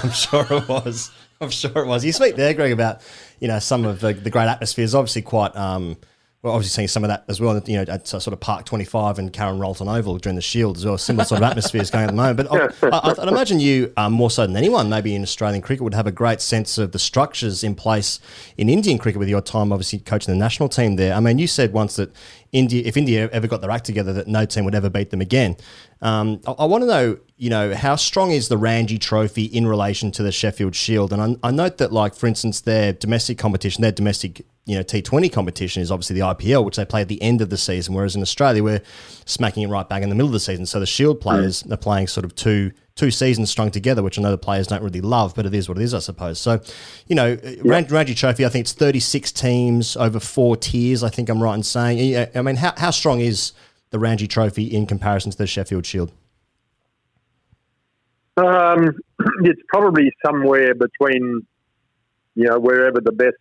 [0.03, 1.11] I'm sure it was.
[1.39, 2.03] I'm sure it was.
[2.03, 3.01] You speak there, Greg, about
[3.39, 4.93] you know some of the, the great atmospheres.
[4.93, 5.55] Obviously, quite.
[5.55, 5.97] Um,
[6.43, 7.57] we're obviously seeing some of that as well.
[7.65, 10.85] You know, at sort of Park 25 and Karen Rolton Oval during the Shield as
[10.85, 10.97] well.
[10.97, 12.49] Similar sort of atmospheres going at the moment.
[12.49, 15.83] But I, I, I'd imagine you, um, more so than anyone, maybe in Australian cricket,
[15.83, 18.19] would have a great sense of the structures in place
[18.57, 21.13] in Indian cricket with your time, obviously coaching the national team there.
[21.13, 22.13] I mean, you said once that
[22.51, 25.21] India, if India ever got their act together, that no team would ever beat them
[25.21, 25.55] again.
[26.01, 29.65] Um, I, I want to know, you know, how strong is the Ranji Trophy in
[29.65, 31.13] relation to the Sheffield Shield?
[31.13, 34.83] And I, I note that, like for instance, their domestic competition, their domestic, you know,
[34.83, 37.93] T20 competition is obviously the IPL, which they play at the end of the season,
[37.93, 38.81] whereas in Australia we're
[39.25, 40.65] smacking it right back in the middle of the season.
[40.65, 44.21] So the Shield players are playing sort of two two seasons strung together, which I
[44.21, 46.39] know the players don't really love, but it is what it is, I suppose.
[46.39, 46.61] So,
[47.07, 51.29] you know, Ran- Ranji Trophy, I think it's 36 teams over four tiers, I think
[51.29, 52.29] I'm right in saying.
[52.35, 53.53] I mean, how, how strong is
[53.89, 56.11] the Ranji Trophy in comparison to the Sheffield Shield?
[58.37, 58.91] Um,
[59.41, 61.45] it's probably somewhere between,
[62.35, 63.37] you know, wherever the best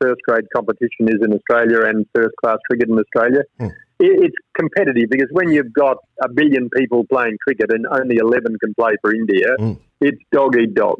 [0.00, 3.42] first grade competition is in Australia and first class cricket in Australia.
[3.58, 3.66] Hmm.
[3.98, 8.58] It, it's competitive because when you've got a billion people playing cricket and only 11
[8.58, 9.72] can play for India, hmm.
[10.00, 10.98] it's dog eat dog.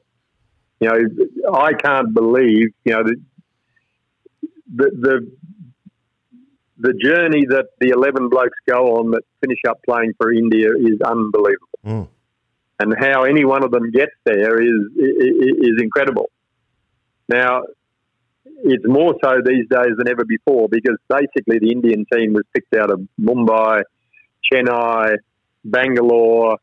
[0.80, 3.16] You know, I can't believe, you know, the,
[4.74, 5.30] the, the
[6.76, 11.00] the journey that the 11 blokes go on that finish up playing for India is
[11.00, 11.78] unbelievable.
[11.85, 12.02] Hmm.
[12.80, 16.28] And how any one of them gets there is, is, is incredible.
[17.28, 17.62] Now,
[18.64, 22.74] it's more so these days than ever before because basically the Indian team was picked
[22.74, 23.83] out of Mumbai,
[24.50, 25.16] Chennai,
[25.64, 26.57] Bangalore,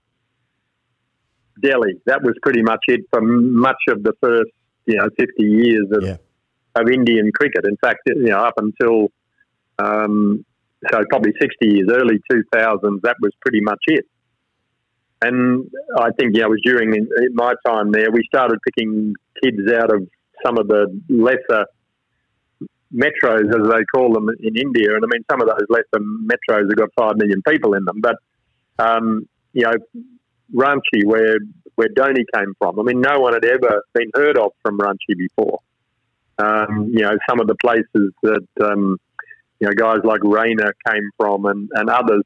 [1.62, 2.02] Delhi.
[2.08, 4.52] That was pretty much it for much of the first,
[4.86, 6.18] you know, 50 years of, Yeah.
[6.76, 7.66] of Indian cricket.
[7.66, 9.12] In fact, you know, up until
[9.80, 10.46] um,
[10.92, 14.06] so probably 60 years, early 2000s, that was pretty much it.
[15.24, 19.14] And I think, yeah, it was during in- in my time there, we started picking
[19.44, 20.08] kids out of
[20.44, 21.66] some of the lesser
[22.94, 24.96] metros, as they call them in India.
[24.96, 28.02] And I mean, some of those lesser metros have got 5 million people in them.
[28.02, 28.16] But,
[28.80, 29.74] um, you know,
[30.54, 31.38] Ranchi, where,
[31.76, 35.18] where Dhoni came from, I mean, no one had ever been heard of from Ranchi
[35.18, 35.60] before.
[36.38, 38.98] Um, you know, some of the places that, um,
[39.60, 42.24] you know, guys like Raina came from and, and others,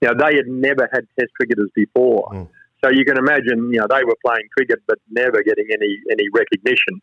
[0.00, 2.48] you know, they had never had test cricketers before.
[2.82, 6.28] So you can imagine, you know, they were playing cricket but never getting any, any
[6.32, 7.00] recognition.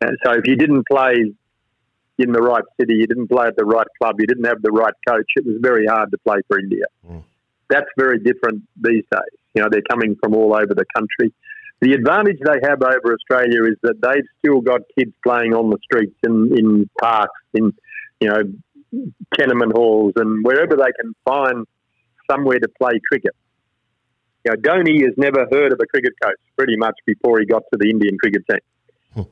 [0.00, 1.32] And so if you didn't play
[2.22, 4.70] in the right city, you didn't play at the right club, you didn't have the
[4.70, 6.84] right coach, it was very hard to play for India.
[7.06, 7.18] Hmm.
[7.68, 9.38] That's very different these days.
[9.54, 11.32] You know, they're coming from all over the country.
[11.80, 15.78] The advantage they have over Australia is that they've still got kids playing on the
[15.82, 17.72] streets in, in parks, in,
[18.20, 18.42] you know,
[19.34, 21.66] tenement halls and wherever they can find
[22.30, 23.34] somewhere to play cricket.
[24.44, 27.62] You know, Dhoni has never heard of a cricket coach pretty much before he got
[27.72, 28.60] to the Indian cricket team.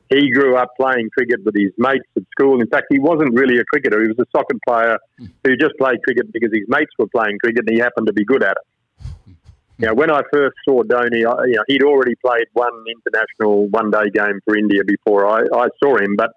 [0.09, 2.61] He grew up playing cricket with his mates at school.
[2.61, 4.01] In fact, he wasn't really a cricketer.
[4.01, 4.97] He was a soccer player
[5.43, 8.23] who just played cricket because his mates were playing cricket and he happened to be
[8.23, 9.05] good at it.
[9.25, 9.31] Hmm.
[9.79, 14.11] Now, when I first saw Dhoni, I, you know, he'd already played one international one-day
[14.13, 16.15] game for India before I, I saw him.
[16.15, 16.31] But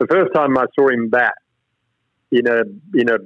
[0.00, 1.34] the first time I saw him bat
[2.32, 2.62] in a
[2.98, 3.18] in a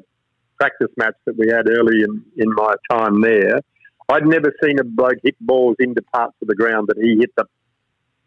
[0.58, 3.60] practice match that we had early in, in my time there,
[4.10, 7.34] I'd never seen a bloke hit balls into parts of the ground that he hit
[7.36, 7.46] them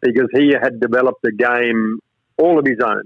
[0.02, 1.98] because he had developed a game
[2.38, 3.02] all of his own.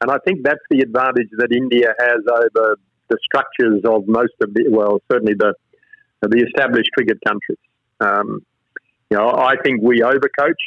[0.00, 2.76] And I think that's the advantage that India has over
[3.08, 5.54] the structures of most of the, well, certainly the
[6.22, 7.58] the established cricket countries.
[8.00, 8.40] Um,
[9.10, 10.62] you know, I think we overcoach.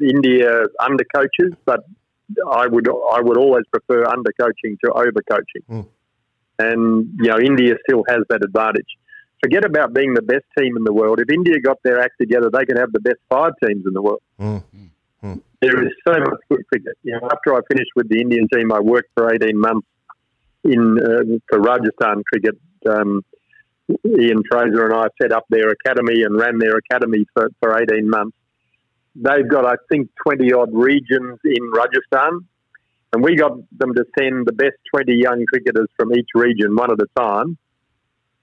[0.00, 1.80] India undercoaches, but
[2.50, 5.64] I would I would always prefer undercoaching to overcoaching.
[6.58, 8.88] And you know, India still has that advantage.
[9.42, 11.18] Forget about being the best team in the world.
[11.20, 14.02] If India got their act together, they could have the best five teams in the
[14.02, 14.22] world.
[14.38, 14.62] Mm.
[15.60, 16.96] There is so much good cricket.
[17.02, 19.86] You know, after I finished with the Indian team, I worked for 18 months
[20.64, 22.58] in uh, for Rajasthan cricket.
[22.88, 23.22] Um,
[24.06, 28.08] Ian Frazer and I set up their academy and ran their academy for, for 18
[28.08, 28.36] months.
[29.16, 32.46] They've got, I think, 20 odd regions in Rajasthan.
[33.12, 36.92] And we got them to send the best 20 young cricketers from each region, one
[36.92, 37.58] at a time,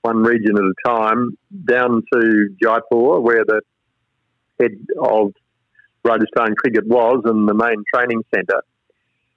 [0.07, 3.61] one region at a time, down to Jaipur, where the
[4.59, 5.33] head of
[6.03, 8.63] Rajasthan cricket was and the main training centre.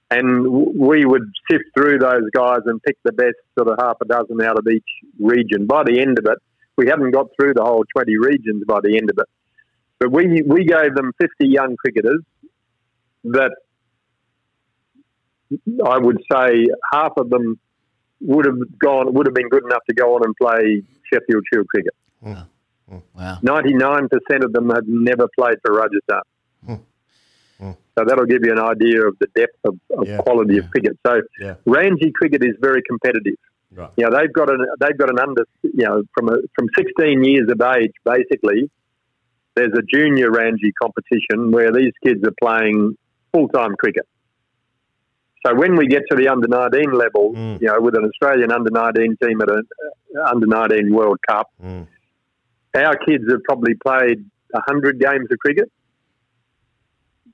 [0.09, 4.05] And we would sift through those guys and pick the best sort of half a
[4.05, 5.67] dozen out of each region.
[5.67, 6.37] By the end of it,
[6.77, 9.29] we hadn't got through the whole 20 regions by the end of it.
[9.99, 12.21] But we, we gave them 50 young cricketers
[13.25, 13.51] that
[15.85, 17.59] I would say half of them
[18.21, 21.67] would have gone would have been good enough to go on and play Sheffield Shield
[21.67, 21.95] cricket.
[22.23, 22.33] Hmm.
[22.89, 22.97] Hmm.
[23.15, 23.39] Wow.
[23.41, 26.21] Ninety nine percent of them had never played for Rajasthan.
[26.65, 26.75] Hmm.
[27.97, 30.97] So that'll give you an idea of the depth of, of Yeah, quality of cricket.
[31.05, 31.55] So Yeah.
[31.65, 33.35] Ranji cricket is very competitive.
[33.73, 33.89] Right.
[33.97, 37.23] You know, they've got an they've got an under you know from a, from 16
[37.23, 38.69] years of age basically.
[39.55, 42.97] There's a junior Ranji competition where these kids are playing
[43.33, 44.07] full time cricket.
[45.45, 47.61] So when we get to the under 19 level, Mm.
[47.61, 49.67] you know, with an Australian under 19 team at an
[50.17, 51.87] uh, under 19 World Cup, Mm.
[52.75, 54.23] our kids have probably played
[54.53, 55.71] 100 games of cricket.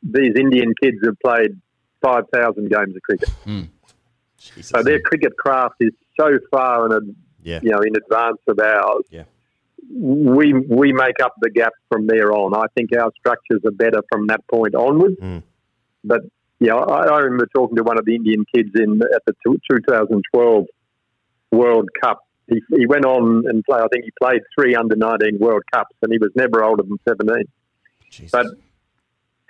[0.04, 1.60] These Indian kids have played
[2.02, 3.30] 5,000 games of cricket.
[4.62, 7.00] So their cricket craft is so far in a,
[7.41, 7.60] Yeah.
[7.63, 9.04] you know in advance of ours.
[9.10, 9.24] Yeah.
[9.91, 12.54] We we make up the gap from there on.
[12.56, 15.17] I think our structures are better from that point onwards.
[15.20, 15.41] Mm.
[16.04, 16.22] But
[16.60, 19.34] you know, I, I remember talking to one of the Indian kids in at the
[19.46, 20.65] two- 2012
[21.52, 22.22] World Cup.
[22.50, 23.82] He, he went on and played.
[23.82, 26.98] I think he played three under 19 World Cups, and he was never older than
[27.08, 27.43] 17.
[28.10, 28.32] Jesus.
[28.32, 28.48] But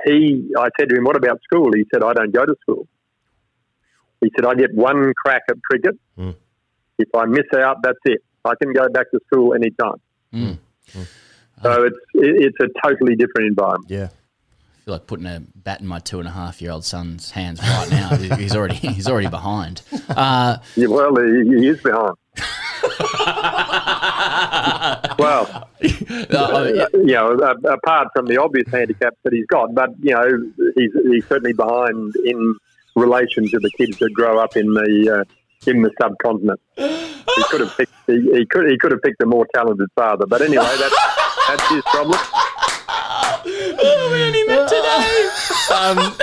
[0.06, 2.88] he, I said to him, "What about school?" He said, "I don't go to school."
[4.22, 5.96] He said, "I get one crack at cricket.
[6.18, 6.36] Mm.
[6.98, 8.24] If I miss out, that's it.
[8.44, 10.02] I can go back to school anytime."
[10.34, 10.58] Mm.
[11.64, 13.90] So it's it, it's a totally different environment.
[13.90, 14.10] yeah.
[14.88, 17.60] Feel like putting a bat in my two and a half year old son's hands
[17.60, 18.16] right now.
[18.38, 19.82] he's already he's already behind.
[20.08, 22.14] Uh, Yeah, well, he, he is behind.
[25.20, 30.14] well, uh, yeah, you know, apart from the obvious handicaps that he's got, but you
[30.14, 32.56] know, he's he's certainly behind in
[32.96, 36.62] relation to the kids that grow up in the uh, in the subcontinent.
[36.78, 40.26] He could have picked he, he could he could have picked a more talented father,
[40.26, 40.96] but anyway, that's
[41.50, 42.18] that's his problem.
[45.74, 46.18] um,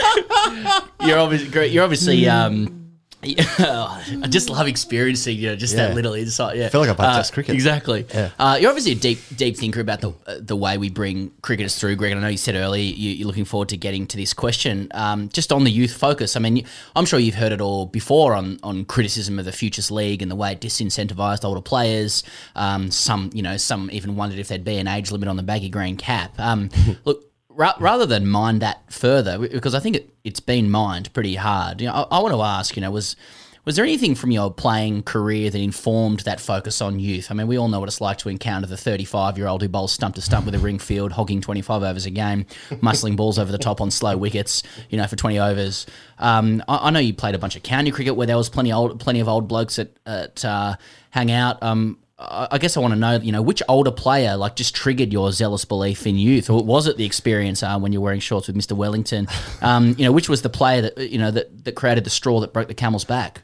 [1.07, 1.73] you're obviously great.
[1.73, 2.29] You're obviously.
[2.29, 2.81] Um,
[3.27, 5.87] I just love experiencing, you know, just Yeah.
[5.87, 6.59] that little insight.
[6.59, 7.55] Yeah, I feel like I played Test cricket.
[7.55, 8.05] Exactly.
[8.13, 8.29] Yeah.
[8.39, 11.75] Uh, you're obviously a deep, deep thinker about the uh, the way we bring cricketers
[11.79, 12.13] through, Greg.
[12.13, 14.89] And I know you said earlier you, you're looking forward to getting to this question.
[14.93, 17.87] Um, just on the youth focus, I mean, you- I'm sure you've heard it all
[17.87, 22.25] before on on criticism of the Futures League and the way it disincentivized older players.
[22.57, 25.43] Um, some, you know, some even wondered if there'd be an age limit on the
[25.43, 26.35] baggy green cap.
[26.39, 26.69] Um,
[27.07, 27.25] look.
[27.55, 31.81] Ra- rather than mine that further, because I think it, it's been mined pretty hard.
[31.81, 33.17] You know, I, I want to ask, you know, was
[33.64, 37.31] was there anything from your playing career that informed that focus on youth?
[37.31, 39.69] I mean, we all know what it's like to encounter the 35 year old who
[39.69, 43.38] bowls stump to stump with a ring field, hogging 25 overs a game, muscling balls
[43.38, 45.87] over the top on slow wickets, you know, for 20 overs.
[46.19, 48.73] Um, I, I know you played a bunch of county cricket where there was plenty
[48.73, 50.77] old, plenty of old blokes at, at uh,
[51.11, 51.62] hang out.
[51.62, 54.74] Um, I I guess I want to know, you know, which older player like just
[54.74, 58.07] triggered your zealous belief in youth, or was it the experience uh, when you were
[58.07, 58.72] wearing shorts with Mr.
[58.72, 59.29] Wellington?
[59.62, 62.40] Um, you know, which was the player that you know that, that created the straw
[62.40, 63.40] that broke the camel's back?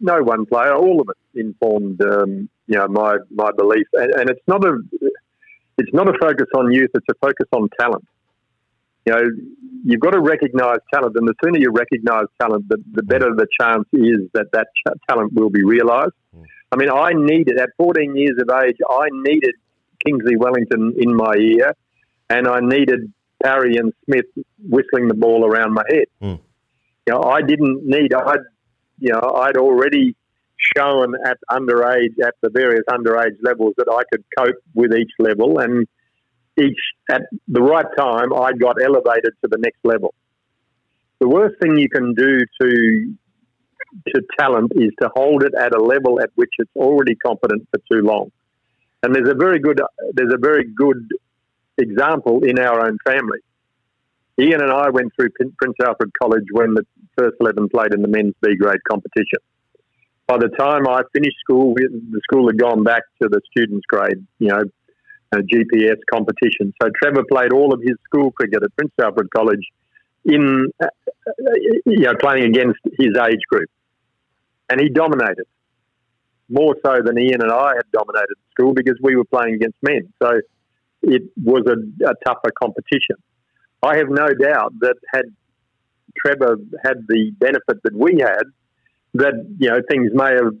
[0.00, 4.30] no one player, all of it informed um, you know my my belief, and, and
[4.30, 4.78] it's not a
[5.78, 8.04] it's not a focus on youth; it's a focus on talent.
[9.06, 9.22] You know,
[9.84, 13.46] you've got to recognise talent, and the sooner you recognise talent, the, the better the
[13.60, 16.12] chance is that that ch- talent will be realised.
[16.72, 19.54] I mean, I needed at 14 years of age, I needed
[20.04, 21.74] Kingsley Wellington in my ear,
[22.28, 24.26] and I needed Parry and Smith
[24.68, 26.06] whistling the ball around my head.
[26.22, 26.38] Mm.
[27.06, 28.14] You know, I didn't need.
[28.14, 28.38] I'd
[29.00, 30.14] you know, I'd already
[30.76, 35.58] shown at underage, at the various underage levels, that I could cope with each level,
[35.58, 35.88] and
[36.58, 36.78] each
[37.10, 40.14] at the right time, I got elevated to the next level.
[41.18, 43.14] The worst thing you can do to
[44.08, 47.80] to talent is to hold it at a level at which it's already competent for
[47.90, 48.30] too long.
[49.02, 49.80] And there's a very good
[50.12, 51.08] there's a very good
[51.78, 53.38] example in our own family.
[54.38, 56.84] Ian and I went through Prin- Prince Alfred College when the
[57.16, 59.38] first 11 played in the men's B grade competition.
[60.26, 64.24] By the time I finished school, the school had gone back to the students' grade,
[64.38, 64.62] you know,
[65.34, 66.72] GPS competition.
[66.80, 69.66] So Trevor played all of his school cricket at Prince Alfred College
[70.24, 70.86] in, uh,
[71.86, 73.68] you know, playing against his age group.
[74.70, 75.46] And he dominated
[76.48, 80.12] more so than Ian and I had dominated school because we were playing against men.
[80.22, 80.40] So
[81.02, 83.16] it was a, a tougher competition.
[83.82, 85.24] I have no doubt that had
[86.16, 88.42] Trevor had the benefit that we had,
[89.14, 90.54] that you know things may have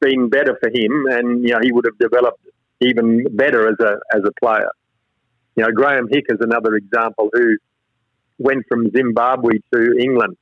[0.00, 2.40] been better for him, and you know he would have developed
[2.80, 4.70] even better as a as a player.
[5.56, 7.56] You know, Graeme Hick is another example who
[8.38, 10.36] went from Zimbabwe to England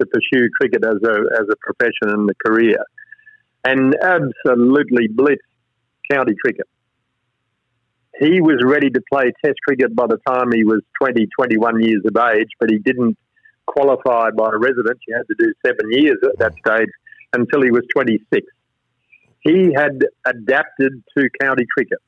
[0.00, 2.78] to pursue cricket as a as a profession and a career,
[3.64, 5.38] and absolutely blitzed
[6.10, 6.66] county cricket.
[8.20, 12.02] He was ready to play Test cricket by the time he was 20, 21 years
[12.04, 13.16] of age, but he didn't
[13.66, 14.98] qualify by residence.
[15.06, 16.88] You had to do seven years at that stage
[17.32, 18.44] until he was 26
[19.40, 21.98] he had adapted to county cricket.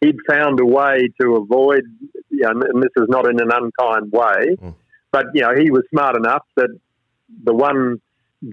[0.00, 1.84] He'd found a way to avoid,
[2.30, 4.74] you know, and this is not in an unkind way, mm.
[5.12, 6.70] but you know he was smart enough that
[7.44, 8.00] the one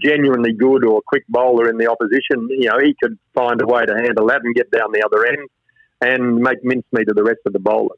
[0.04, 3.86] genuinely good or quick bowler in the opposition, you know, he could find a way
[3.86, 5.50] to handle that and get down the other end
[6.02, 7.98] and make mincemeat of the rest of the bowlers.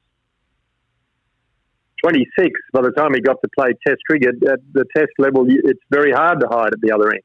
[2.03, 5.81] 26, by the time he got to play Test cricket at the Test level, it's
[5.91, 7.21] very hard to hide at the other end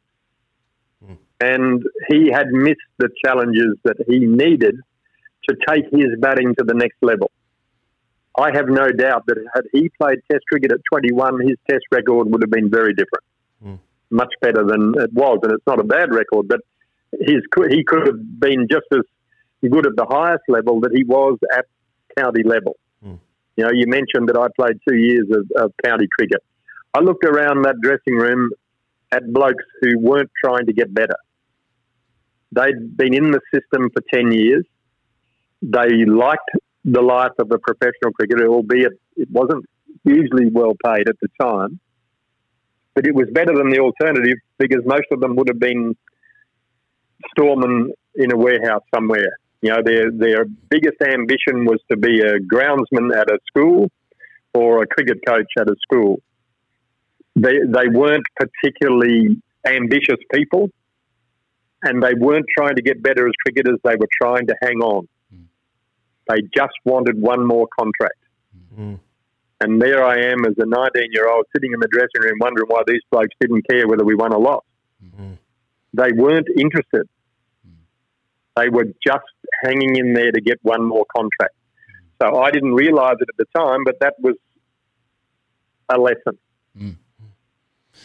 [1.41, 4.77] and he had missed the challenges that he needed
[5.49, 7.31] to take his batting to the next level.
[8.39, 12.31] I have no doubt that had he played Test cricket at 21, his Test record
[12.31, 13.36] would have been very different, mm.
[14.11, 15.39] Much better than it was.
[15.43, 16.61] And it's not a bad record, but
[17.13, 19.03] his he could have been just as
[19.69, 21.67] good at the highest level that he was at
[22.19, 22.77] county level.
[23.05, 23.19] Mm.
[23.57, 26.43] You know, you mentioned that I played two years of, of county cricket.
[26.95, 28.51] I looked around that dressing room
[29.13, 31.17] at blokes who weren't trying to get better.
[32.53, 34.65] They'd been in the system for 10 years.
[35.63, 36.51] They liked
[36.85, 39.65] the life of a professional cricketer, albeit it wasn't
[40.05, 41.81] hugely well paid at the time.
[42.97, 45.95] But it was better than the alternative because most of them would have been
[47.31, 49.37] storemen in a warehouse somewhere.
[49.63, 53.89] You know, their their biggest ambition was to be a groundsman at a school
[54.55, 56.21] or a cricket coach at a school.
[57.37, 60.71] They they weren't particularly ambitious people
[61.83, 65.07] and they weren't trying to get better as cricketers, they were trying to hang on.
[65.35, 65.45] Mm.
[66.29, 68.19] They just wanted one more contract.
[68.79, 68.99] Mm.
[69.61, 72.69] And there I am as a 19 year old sitting in the dressing room wondering
[72.69, 74.67] why these blokes didn't care whether we won or lost.
[75.03, 75.33] Mm-hmm.
[75.95, 77.09] They weren't interested.
[77.67, 77.77] Mm.
[78.57, 79.25] They were just
[79.65, 81.55] hanging in there to get one more contract.
[82.21, 84.35] So I didn't realise it at the time, but that was
[85.89, 86.39] a lesson.
[86.79, 86.97] Mm.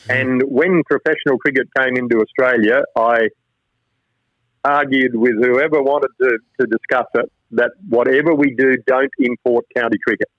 [0.10, 3.30] And when professional cricket came into Australia, I
[4.64, 9.98] argued with whoever wanted to, to discuss it that whatever we do, don't import county
[10.06, 10.30] cricket.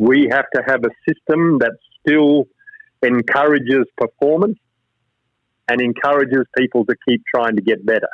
[0.00, 2.46] We have to have a system that still
[3.02, 4.58] encourages performance
[5.68, 8.08] and encourages people to keep trying to get better.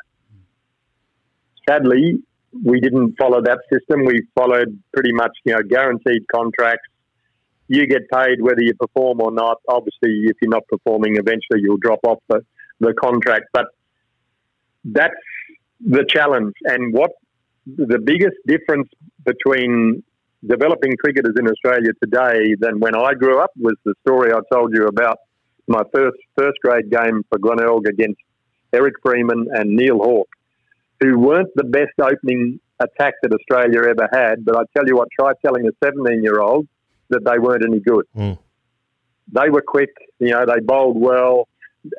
[1.68, 2.18] Sadly,
[2.64, 4.04] we didn't follow that system.
[4.04, 6.88] We followed pretty much, you know, guaranteed contracts.
[7.68, 9.58] You get paid whether you perform or not.
[9.68, 12.40] Obviously, if you're not performing, eventually you'll drop off the,
[12.80, 13.44] the contract.
[13.52, 13.66] But
[14.84, 15.14] that's
[15.80, 16.54] the challenge.
[16.64, 17.12] And what
[17.64, 18.88] the biggest difference
[19.24, 20.02] between
[20.44, 24.74] developing cricketers in Australia today than when I grew up was the story I told
[24.74, 25.18] you about
[25.68, 28.20] my first first grade game for Glenelg against
[28.72, 30.28] Eric Freeman and Neil Hawke,
[31.00, 34.44] who weren't the best opening attack that Australia ever had.
[34.44, 36.66] But I tell you what, try telling a 17 year old
[37.08, 38.04] that they weren't any good.
[38.16, 38.38] Mm.
[39.32, 41.48] They were quick, you know, they bowled well,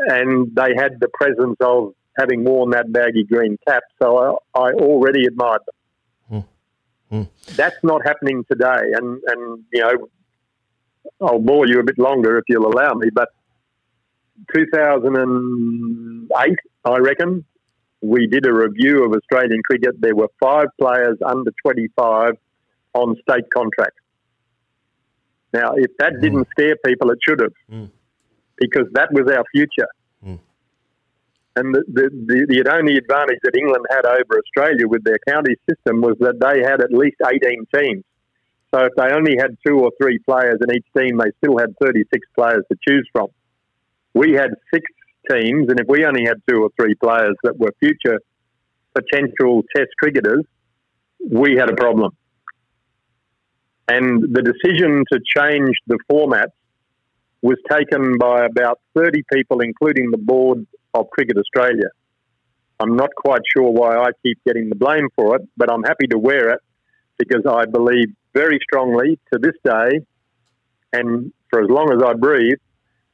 [0.08, 3.84] and they had the presence of having worn that baggy green cap.
[4.02, 5.76] So I, I already admired them.
[7.12, 7.20] Mm.
[7.20, 7.30] Mm.
[7.56, 8.94] That's not happening today.
[8.94, 10.10] And, and, you know,
[11.22, 13.30] I'll bore you a bit longer if you'll allow me, but
[14.54, 16.56] 2008,
[16.86, 17.44] I reckon,
[18.02, 20.00] we did a review of Australian cricket.
[20.00, 22.34] There were five players under 25
[22.94, 24.00] on state contracts.
[25.54, 26.22] Now, if that mm.
[26.22, 27.90] didn't scare people, it should have, mm.
[28.58, 29.88] because that was our future.
[31.58, 35.56] And the, the, the, the only advantage that England had over Australia with their county
[35.68, 38.04] system was that they had at least 18 teams.
[38.70, 41.74] So if they only had two or three players in each team, they still had
[41.82, 42.06] 36
[42.38, 43.28] players to choose from.
[44.14, 44.86] We had six
[45.32, 48.20] teams, and if we only had two or three players that were future
[48.94, 50.46] potential Test cricketers,
[51.28, 52.12] we had a problem.
[53.88, 56.52] And the decision to change the format
[57.42, 61.90] was taken by about 30 people, including the board of Cricket Australia.
[62.80, 66.08] I'm not quite sure why I keep getting the blame for it, but I'm happy
[66.08, 66.60] to wear it
[67.18, 70.02] because I believe very strongly to this day,
[70.94, 72.60] and for as long as I breathe,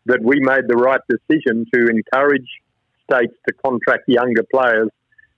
[0.05, 2.47] that we made the right decision to encourage
[3.09, 4.89] states to contract younger players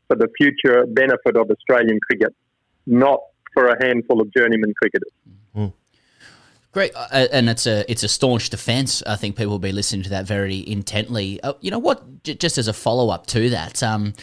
[0.08, 2.34] for the future benefit of Australian cricket,
[2.88, 3.20] not
[3.54, 5.12] for a handful of journeyman cricketers.
[6.76, 9.02] Great, uh, and it's a it's a staunch defence.
[9.04, 11.40] I think people will be listening to that very intently.
[11.42, 12.22] Uh, you know what?
[12.26, 14.14] J- just as a follow up to that, um,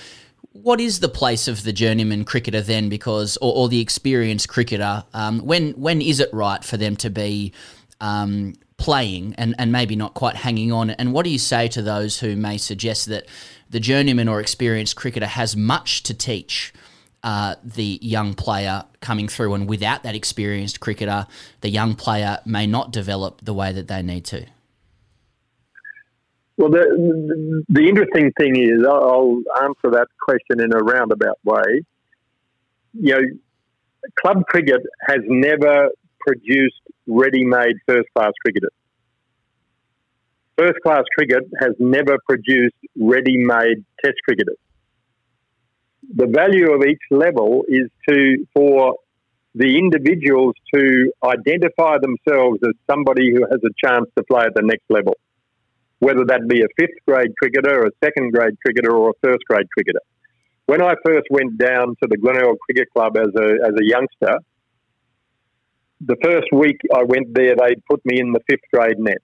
[0.52, 2.90] what is the place of the journeyman cricketer then?
[2.90, 7.08] Because or, or the experienced cricketer, um, when when is it right for them to
[7.08, 7.54] be
[8.02, 10.90] um, playing and, and maybe not quite hanging on?
[10.90, 13.28] And what do you say to those who may suggest that
[13.70, 16.74] the journeyman or experienced cricketer has much to teach?
[17.24, 21.24] Uh, the young player coming through, and without that experienced cricketer,
[21.60, 24.44] the young player may not develop the way that they need to.
[26.56, 31.84] Well, the, the interesting thing is, I'll answer that question in a roundabout way.
[32.94, 33.22] You know,
[34.18, 35.90] club cricket has never
[36.26, 38.74] produced ready-made first-class cricketers.
[40.58, 44.58] First-class cricket has never produced ready-made test cricketers
[46.14, 48.96] the value of each level is to for
[49.54, 54.62] the individuals to identify themselves as somebody who has a chance to play at the
[54.62, 55.14] next level,
[55.98, 59.66] whether that be a fifth grade cricketer, a second grade cricketer, or a first grade
[59.70, 60.00] cricketer.
[60.66, 64.38] When I first went down to the Glenelg Cricket Club as a as a youngster,
[66.00, 69.22] the first week I went there, they'd put me in the fifth grade net,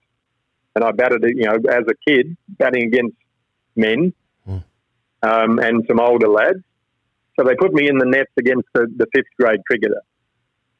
[0.75, 3.15] and I batted, you know, as a kid, batting against
[3.75, 4.13] men
[4.47, 4.63] mm.
[5.23, 6.63] um, and some older lads.
[7.39, 10.01] So they put me in the nets against the, the fifth grade cricketer.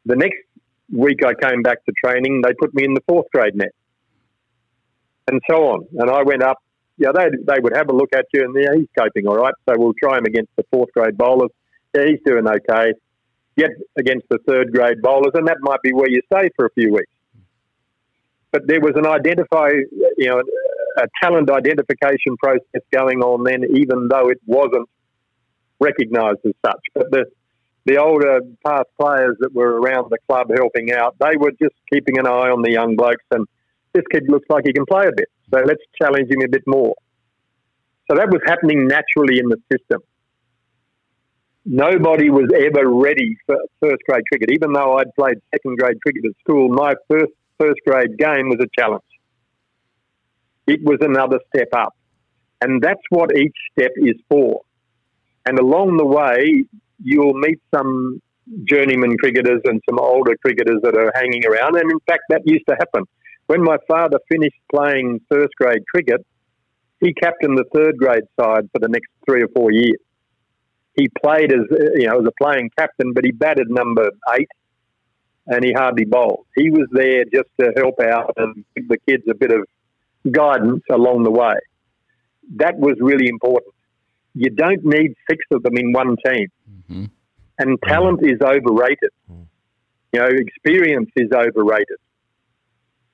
[0.06, 0.40] The next
[0.92, 3.72] week I came back to training, they put me in the fourth grade net.
[5.32, 5.86] And so on.
[5.98, 6.58] And I went up,
[6.98, 9.54] yeah, they, they would have a look at you and yeah, he's coping all right.
[9.70, 11.52] So we'll try him against the fourth grade bowlers.
[11.96, 12.94] Yeah, he's doing okay.
[13.58, 16.70] Get against the third grade bowlers, and that might be where you stay for a
[16.72, 17.12] few weeks.
[18.52, 19.70] But there was an identify,
[20.18, 20.42] you know,
[20.98, 24.90] a talent identification process going on then, even though it wasn't
[25.80, 26.82] recognised as such.
[26.94, 27.26] But the
[27.86, 32.20] the older past players that were around the club helping out, they were just keeping
[32.20, 33.48] an eye on the young blokes and
[33.94, 35.28] this kid looks like he can play a bit.
[35.52, 36.94] So let's challenge him a bit more.
[38.10, 40.02] So that was happening naturally in the system.
[41.66, 44.50] Nobody was ever ready for first grade cricket.
[44.52, 48.58] Even though I'd played second grade cricket at school, my first first grade game was
[48.62, 49.04] a challenge.
[50.66, 51.96] It was another step up.
[52.62, 54.62] And that's what each step is for.
[55.46, 56.64] And along the way,
[57.04, 58.22] you'll meet some
[58.66, 61.76] journeyman cricketers and some older cricketers that are hanging around.
[61.76, 63.04] And in fact, that used to happen.
[63.48, 66.26] When my father finished playing first grade cricket,
[67.00, 70.00] he captained the third grade side for the next three or four years.
[70.96, 74.50] He played as uh, you know as a playing captain, but he batted number eight,
[75.48, 76.46] and he hardly bowled.
[76.56, 79.66] He was there just to help out and give the kids a bit of
[80.30, 81.56] guidance along the way.
[82.58, 83.74] That was really important
[84.34, 86.48] you don't need six of them in one team.
[86.70, 87.06] Mm-hmm.
[87.60, 88.36] And talent mm-hmm.
[88.36, 89.10] is overrated.
[89.32, 89.44] Mm-hmm.
[90.14, 91.98] You know, experience is overrated.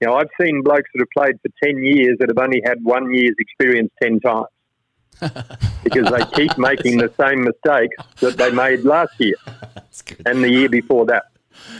[0.01, 2.83] You know, I've seen blokes that have played for 10 years that have only had
[2.83, 4.47] one year's experience 10 times
[5.83, 9.35] because they keep making the same mistakes that they made last year
[10.25, 11.23] and the year before that.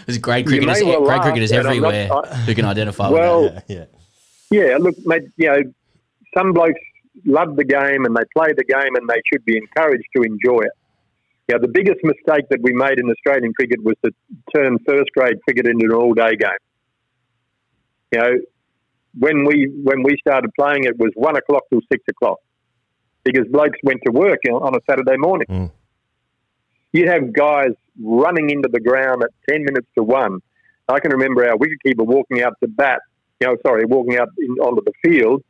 [0.06, 3.66] There's great cricketers, well great cricketers everywhere not, I, who can identify well, with that.
[3.68, 3.86] Yeah,
[4.50, 4.70] yeah.
[4.70, 5.62] yeah, look, mate, you know,
[6.38, 6.80] some blokes
[7.26, 10.60] love the game and they play the game and they should be encouraged to enjoy
[10.60, 10.72] it.
[11.48, 14.12] Now, the biggest mistake that we made in Australian cricket was to
[14.56, 16.50] turn first grade cricket into an all day game.
[18.12, 18.32] You know,
[19.18, 22.40] when we when we started playing, it was one o'clock till six o'clock
[23.24, 25.48] because blokes went to work on a Saturday morning.
[25.50, 25.72] Mm.
[26.94, 30.40] You'd have guys running into the ground at ten minutes to one.
[30.88, 33.00] I can remember our wicketkeeper walking out to bat.
[33.40, 35.44] You know, sorry, walking out in, onto the field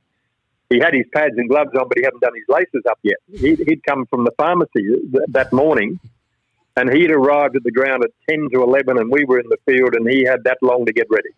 [0.70, 3.18] he had his pads and gloves on, but he hadn't done his laces up yet.
[3.32, 6.00] He'd, he'd come from the pharmacy th- that morning,
[6.76, 9.58] and he'd arrived at the ground at 10 to 11, and we were in the
[9.66, 11.30] field, and he had that long to get ready.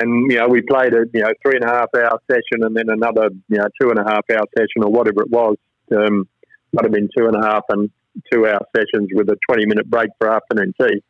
[0.00, 2.76] And, you know, we played a, you know, three and a half hour session and
[2.76, 5.56] then another, you know, two and a half hour session or whatever it was.
[5.92, 6.28] Um,
[6.72, 7.90] might have been two and a half and
[8.32, 11.02] two hour sessions with a 20 minute break for afternoon tea.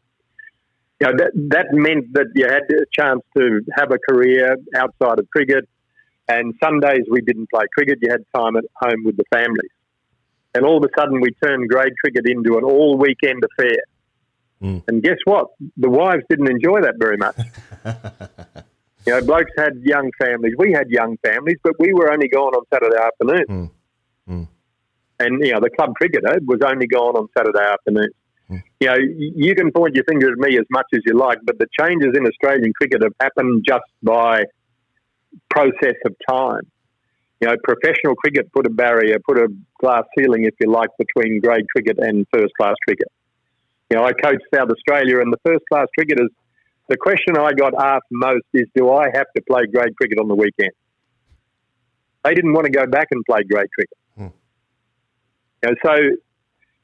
[1.01, 5.19] You know, that, that meant that you had a chance to have a career outside
[5.19, 5.69] of cricket,
[6.29, 7.99] and some days we didn't play cricket.
[8.03, 9.71] You had time at home with the families.
[10.55, 13.79] And all of a sudden we turned grade cricket into an all weekend affair.
[14.63, 14.83] Mm.
[14.89, 15.49] And guess what?
[15.77, 17.37] The wives didn't enjoy that very much.
[19.07, 20.55] You know, blokes had young families.
[20.57, 23.45] We had young families, but we were only gone on Saturday afternoon.
[24.27, 24.33] Hmm.
[24.33, 24.45] Hmm.
[25.21, 28.09] And, you know, the club cricketer was only gone on Saturday afternoon.
[28.49, 28.57] Hmm.
[28.81, 31.59] You know, you can point your finger at me as much as you like, but
[31.59, 34.45] the changes in Australian cricket have happened just by
[35.51, 36.63] process of time.
[37.41, 39.49] You know, professional cricket put a barrier, put a
[39.81, 43.09] glass ceiling, if you like, between grade cricket and first class cricket.
[43.91, 46.31] You know, I coached South Australia, and the first class cricketers,
[46.89, 50.29] the question I got asked most is, do I have to play grade cricket on
[50.29, 50.73] the weekend?
[52.25, 53.99] They didn't want to go back and play grade cricket.
[54.17, 54.29] Hmm.
[55.63, 56.17] You know, so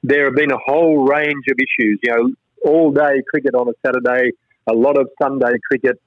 [0.03, 1.99] there have been a whole range of issues.
[2.03, 2.31] You know,
[2.65, 4.33] all day cricket on a Saturday,
[4.67, 5.99] a lot of Sunday cricket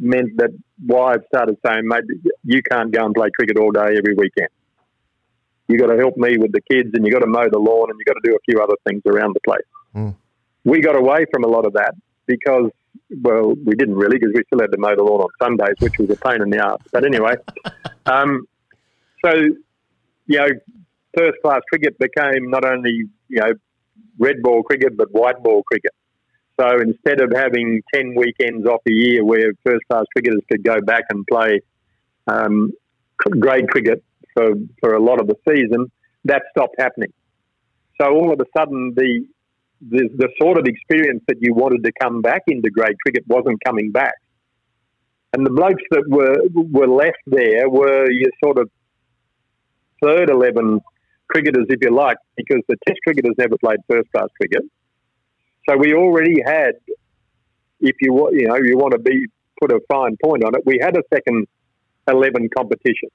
[0.00, 0.50] meant that
[0.84, 2.04] wives started saying, "Mate,
[2.42, 4.48] you can't go and play cricket all day every weekend.
[5.68, 7.90] You got to help me with the kids, and you got to mow the lawn,
[7.90, 9.70] and you got to do a few other things around the place."
[10.64, 11.94] We got away from a lot of that
[12.26, 12.70] because,
[13.22, 15.98] well, we didn't really because we still had to mow the lawn on Sundays, which
[15.98, 16.78] was a pain in the ass.
[16.92, 17.36] But anyway,
[18.06, 18.46] um,
[19.24, 19.32] so
[20.26, 20.48] you know,
[21.16, 23.52] first class cricket became not only you know
[24.18, 25.92] red ball cricket but white ball cricket.
[26.60, 30.78] So instead of having ten weekends off a year where first class cricketers could go
[30.82, 31.60] back and play
[32.26, 32.72] um,
[33.16, 34.04] grade cricket
[34.34, 34.48] for
[34.80, 35.90] for a lot of the season,
[36.26, 37.12] that stopped happening.
[37.98, 39.26] So all of a sudden, the
[39.92, 43.58] the, the sort of experience that you wanted to come back into grade cricket wasn't
[43.64, 44.16] coming back.
[45.32, 46.36] And the blokes that were
[46.78, 48.68] were left there were your sort of
[50.02, 50.80] third eleven
[51.30, 54.64] cricketers, if you like, because the Test cricketers never played first class cricket.
[55.70, 56.72] So we already had,
[57.80, 59.26] if you you know you want to be
[59.60, 61.46] put a fine point on it, we had a second
[62.08, 63.08] eleven competition.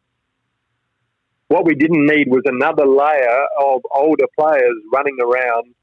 [1.50, 5.76] What we didn't need was another layer of older players running around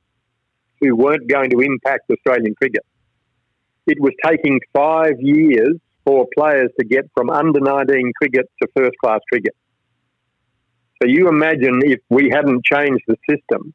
[0.80, 2.84] who weren't going to impact Australian cricket.
[3.86, 8.96] It was taking five years for players to get from under 19 cricket to first
[9.04, 9.54] class cricket.
[11.00, 13.74] So you imagine if we hadn't changed the system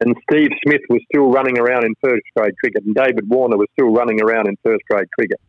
[0.00, 3.68] and Steve Smith was still running around in first grade cricket and David Warner was
[3.72, 5.40] still running around in first grade cricket,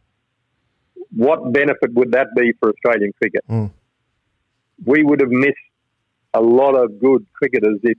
[1.15, 3.43] what benefit would that be for Australian cricket?
[3.47, 3.65] Hmm.
[4.85, 5.57] We would have missed
[6.33, 7.97] a lot of good cricketers if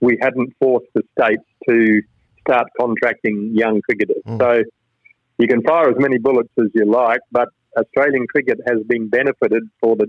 [0.00, 2.02] we hadn't forced the states to
[2.40, 4.22] start contracting young cricketers.
[4.26, 4.38] Hmm.
[4.38, 4.62] So
[5.38, 7.48] you can fire as many bullets as you like, but
[7.78, 10.06] Australian cricket has been benefited for the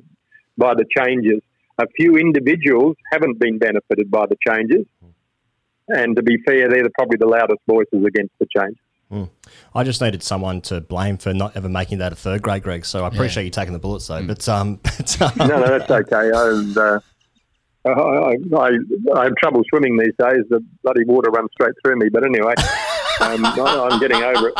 [0.57, 1.41] by the changes.
[1.79, 5.09] A few individuals haven't been benefited by the changes, hmm.
[5.87, 8.77] And to be fair, they're probably the loudest voices against the change.
[9.75, 12.85] I just needed someone to blame for not ever making that a third grade, Greg.
[12.85, 14.25] So I appreciate you taking the bullets, though.
[14.25, 16.31] But um, but, um, No, no, that's okay.
[16.33, 16.99] And, uh,
[17.85, 18.69] I, I,
[19.15, 20.43] I have trouble swimming these days.
[20.49, 22.07] The bloody water runs straight through me.
[22.09, 22.53] But anyway,
[23.19, 24.55] um, I, I'm getting over it.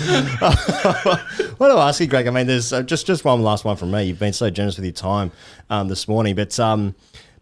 [1.58, 2.28] what do I ask you, Greg?
[2.28, 4.04] I mean, there's uh, just just one last one from me.
[4.04, 5.32] You've been so generous with your time
[5.68, 6.94] um, this morning, but um,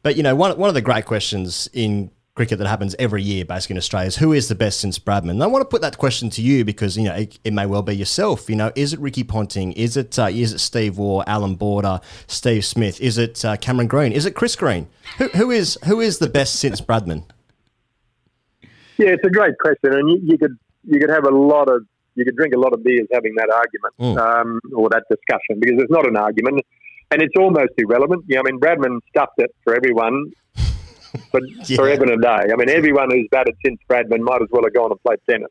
[0.03, 3.45] but you know, one one of the great questions in cricket that happens every year,
[3.45, 5.31] basically in Australia, is who is the best since Bradman?
[5.33, 7.67] And I want to put that question to you because you know it, it may
[7.67, 8.49] well be yourself.
[8.49, 9.73] You know, is it Ricky Ponting?
[9.73, 13.01] Is it uh, is it Steve Waugh, Alan Border, Steve Smith?
[13.01, 14.13] Is it uh, Cameron Green?
[14.13, 14.87] Is it Chris Green?
[15.19, 17.25] Who, who is who is the best since Bradman?
[18.99, 21.83] Yeah, it's a great question, and you, you could you could have a lot of
[22.15, 25.81] you could drink a lot of beers having that argument um, or that discussion because
[25.81, 26.61] it's not an argument,
[27.11, 28.25] and it's almost irrelevant.
[28.29, 30.33] Yeah, I mean, Bradman stuffed it for everyone,
[31.33, 31.43] but
[31.77, 32.53] forever and a day.
[32.53, 35.51] I mean, everyone who's batted since Bradman might as well have gone and played tennis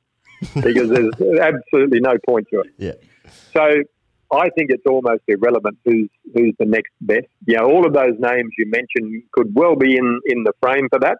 [0.64, 2.68] because there's absolutely no point to it.
[2.78, 2.94] Yeah.
[3.54, 3.84] So
[4.32, 7.28] I think it's almost irrelevant who's who's the next best.
[7.46, 10.88] You know, all of those names you mentioned could well be in, in the frame
[10.90, 11.18] for that.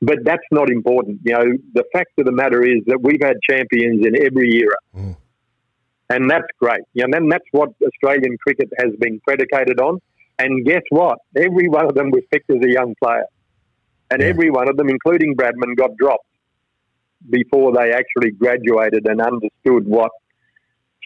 [0.00, 1.20] But that's not important.
[1.24, 4.76] You know, the fact of the matter is that we've had champions in every era.
[4.94, 5.16] Mm.
[6.10, 6.82] And that's great.
[6.92, 10.00] You know, and that's what Australian cricket has been predicated on.
[10.38, 11.18] And guess what?
[11.36, 13.24] Every one of them was picked as a young player.
[14.10, 16.26] And every one of them, including Bradman, got dropped
[17.30, 20.10] before they actually graduated and understood what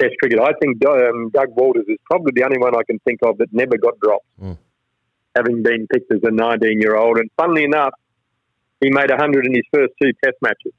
[0.01, 0.38] Test cricket.
[0.38, 3.49] I think um, Doug Walters is probably the only one I can think of that
[3.53, 4.26] never got dropped,
[5.34, 7.18] having been picked as a 19 year old.
[7.18, 7.94] And funnily enough,
[8.80, 10.72] he made 100 in his first two Test matches.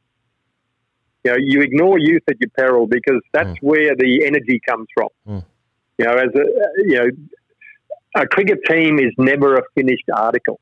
[1.29, 3.57] You know, you ignore youth at your peril because that's mm.
[3.61, 5.09] where the energy comes from.
[5.27, 5.45] Mm.
[5.99, 6.43] You know, as a
[6.87, 7.07] you know,
[8.15, 10.59] a cricket team is never a finished article.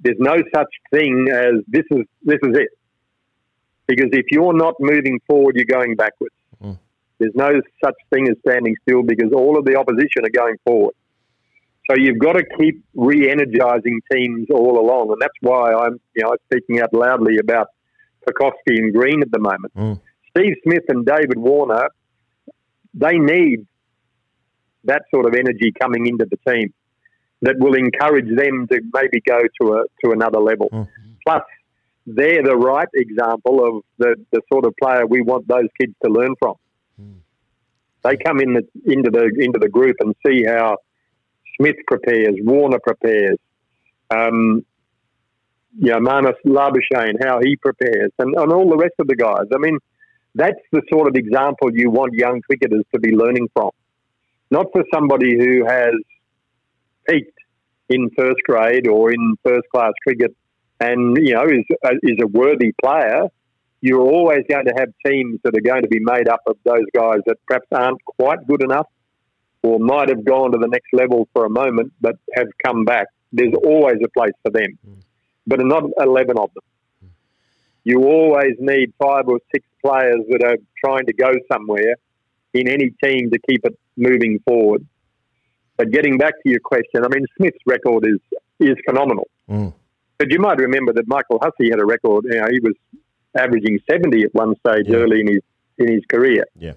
[0.00, 2.70] There's no such thing as this is this is it.
[3.86, 6.34] Because if you're not moving forward, you're going backwards.
[6.60, 6.78] Mm.
[7.18, 10.94] There's no such thing as standing still because all of the opposition are going forward.
[11.88, 16.34] So you've got to keep re-energizing teams all along, and that's why I'm, you know,
[16.46, 17.68] speaking out loudly about
[18.28, 19.72] Pucovski and Green at the moment.
[19.74, 19.92] Hmm.
[20.30, 21.88] Steve Smith and David Warner
[22.94, 23.66] they need
[24.84, 26.72] that sort of energy coming into the team
[27.42, 30.68] that will encourage them to maybe go to a to another level.
[30.70, 30.82] Hmm.
[31.26, 31.42] Plus,
[32.06, 36.10] they're the right example of the, the sort of player we want those kids to
[36.10, 36.54] learn from.
[36.98, 37.18] Hmm.
[38.04, 40.76] They come in the, into the into the group and see how
[41.56, 43.38] Smith prepares, Warner prepares,
[44.10, 44.64] um,
[45.78, 49.46] you know, Marnus Labuschagne, how he prepares, and, and all the rest of the guys.
[49.52, 49.78] I mean,
[50.34, 53.70] that's the sort of example you want young cricketers to be learning from.
[54.50, 55.94] Not for somebody who has
[57.08, 57.38] peaked
[57.88, 60.34] in first grade or in first class cricket
[60.80, 63.22] and, you know, is, uh, is a worthy player.
[63.80, 66.84] You're always going to have teams that are going to be made up of those
[66.94, 68.86] guys that perhaps aren't quite good enough
[69.62, 73.06] or might have gone to the next level for a moment but have come back.
[73.32, 74.78] There's always a place for them,
[75.46, 77.10] but not 11 of them.
[77.84, 81.96] You always need five or six players that are trying to go somewhere
[82.54, 84.86] in any team to keep it moving forward.
[85.76, 88.20] But getting back to your question, I mean, Smith's record is
[88.60, 89.28] is phenomenal.
[89.50, 89.74] Mm.
[90.18, 92.24] But you might remember that Michael Hussey had a record.
[92.24, 92.74] You know, he was
[93.36, 95.42] averaging seventy at one stage early in his
[95.78, 96.44] in his career.
[96.56, 96.74] Yeah.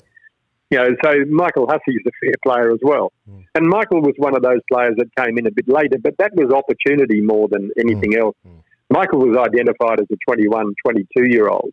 [0.70, 3.13] You know, so Michael Hussey is a fair player as well.
[3.30, 3.45] Mm.
[3.55, 6.32] And Michael was one of those players that came in a bit later, but that
[6.36, 8.20] was opportunity more than anything mm.
[8.20, 8.36] else.
[8.45, 8.63] Mm.
[8.89, 11.72] Michael was identified as a 21, 22 year old.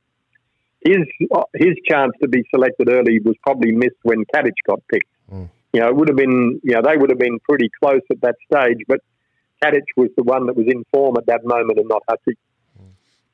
[0.84, 1.06] His
[1.54, 5.08] his chance to be selected early was probably missed when Katich got picked.
[5.72, 8.20] You know, it would have been, you know, they would have been pretty close at
[8.20, 9.00] that stage, but
[9.62, 12.38] Katich was the one that was in form at that moment and not Hussey.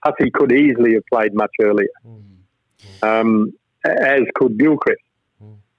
[0.03, 1.89] Hussey could easily have played much earlier,
[3.03, 3.53] um,
[3.85, 5.03] as could Gilchrist.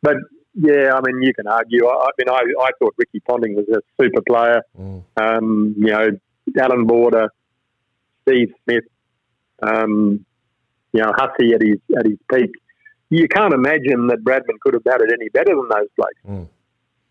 [0.01, 0.15] But
[0.53, 1.85] yeah, I mean, you can argue.
[1.87, 4.61] I, I mean, I, I thought Ricky Ponting was a super player.
[5.17, 6.09] Um, you know,
[6.59, 7.29] Alan Border,
[8.23, 8.83] Steve Smith,
[9.61, 10.25] um,
[10.93, 12.51] you know, Hussey at his at his peak.
[13.09, 16.47] You can't imagine that Bradman could have done it any better than those blokes.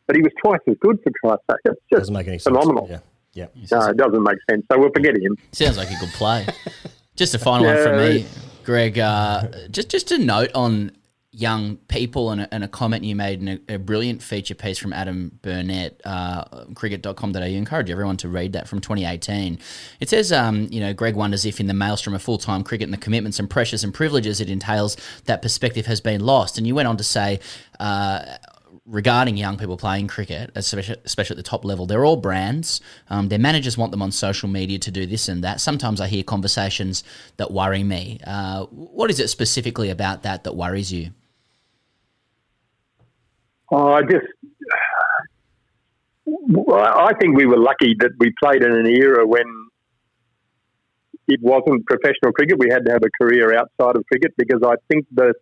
[0.07, 1.59] But he was twice as good for Christ's sake.
[1.67, 2.57] It's just Doesn't make any sense.
[2.57, 2.89] phenomenal.
[2.91, 2.99] Yeah.
[3.33, 3.47] Yeah.
[3.71, 4.65] No, it doesn't make sense.
[4.73, 5.37] So we'll forget him.
[5.53, 6.47] Sounds like a good play.
[7.17, 8.27] just a final one from me,
[8.65, 8.99] Greg.
[8.99, 10.91] Uh, just just a note on
[11.33, 14.79] young people and a, and a comment you made in a, a brilliant feature piece
[14.79, 17.41] from Adam Burnett, uh, cricket.com.au.
[17.41, 19.59] Encourage everyone to read that from 2018.
[20.01, 22.87] It says, um, you know, Greg wonders if in the maelstrom of full time cricket
[22.87, 26.59] and the commitments and pressures and privileges it entails, that perspective has been lost.
[26.59, 27.39] And you went on to say,
[27.79, 28.25] uh,
[28.85, 32.81] regarding young people playing cricket, especially, especially at the top level, they're all brands.
[33.09, 35.61] Um, their managers want them on social media to do this and that.
[35.61, 37.05] Sometimes I hear conversations
[37.37, 38.19] that worry me.
[38.27, 41.13] Uh, what is it specifically about that that worries you?
[43.73, 44.27] Oh, I just,
[46.73, 49.45] I think we were lucky that we played in an era when
[51.29, 52.59] it wasn't professional cricket.
[52.59, 55.35] We had to have a career outside of cricket because I think the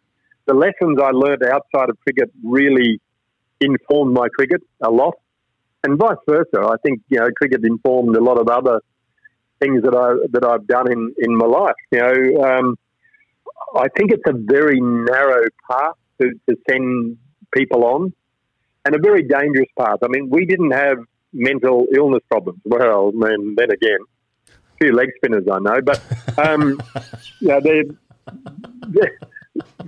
[0.46, 3.00] the lessons I learned outside of cricket really
[3.60, 5.14] informed my cricket a lot,
[5.84, 6.60] and vice versa.
[6.60, 8.80] I think you know cricket informed a lot of other
[9.60, 11.80] things that I that I've done in in my life.
[11.92, 12.76] You know, um,
[13.76, 17.16] I think it's a very narrow path to, to send
[17.54, 18.12] people on,
[18.88, 19.98] and a very dangerous path.
[20.02, 20.96] I mean, we didn't have
[21.34, 22.58] mental illness problems.
[22.64, 23.98] Well, then, then again,
[24.48, 26.00] a few leg spinners I know, but
[26.38, 26.80] um,
[27.42, 29.18] they're, they're,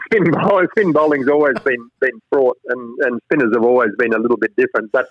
[0.05, 4.19] spin, bowl, spin bowling's always been been fraught, and, and spinners have always been a
[4.19, 4.93] little bit different.
[4.93, 5.07] But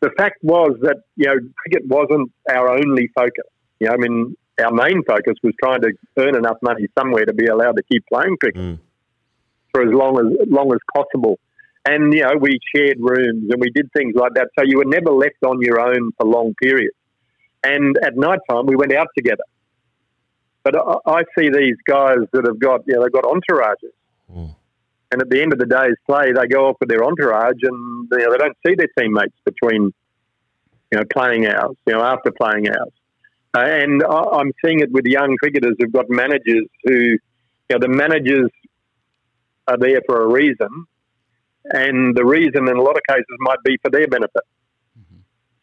[0.00, 3.44] the fact was that you know cricket wasn't our only focus.
[3.78, 7.32] You know, I mean, our main focus was trying to earn enough money somewhere to
[7.32, 8.80] be allowed to keep playing cricket
[9.70, 11.38] for as long as long as possible.
[11.88, 14.48] And you know, we shared rooms and we did things like that.
[14.58, 16.96] So you were never left on your own for long periods.
[17.64, 19.44] And at night time, we went out together.
[20.64, 23.94] But I, I see these guys that have got, you know, they've got entourages.
[25.10, 28.08] And at the end of the day's play, they go off with their entourage and
[28.12, 29.94] you know, they don't see their teammates between,
[30.92, 32.92] you know, playing hours, you know, after playing hours.
[33.56, 37.18] Uh, and I, I'm seeing it with young cricketers who've got managers who, you
[37.70, 38.50] know, the managers
[39.66, 40.86] are there for a reason,
[41.64, 44.42] and the reason in a lot of cases might be for their benefit.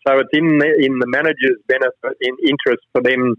[0.07, 3.33] So it's in the, in the manager's benefit, in interest for them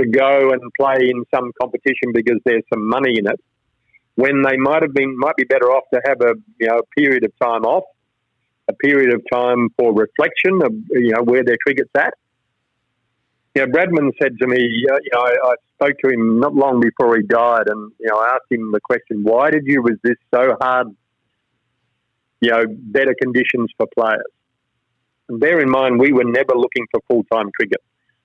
[0.00, 3.38] to go and play in some competition because there's some money in it.
[4.16, 7.00] When they might have been might be better off to have a you know a
[7.00, 7.84] period of time off,
[8.68, 12.14] a period of time for reflection of you know where their cricket's at.
[13.54, 14.56] You know, Bradman said to me,
[14.90, 18.08] uh, you know, I, I spoke to him not long before he died, and you
[18.08, 20.88] know, I asked him the question, why did you resist so hard?
[22.42, 24.30] You know, better conditions for players.
[25.28, 27.80] And bear in mind, we were never looking for full time cricket.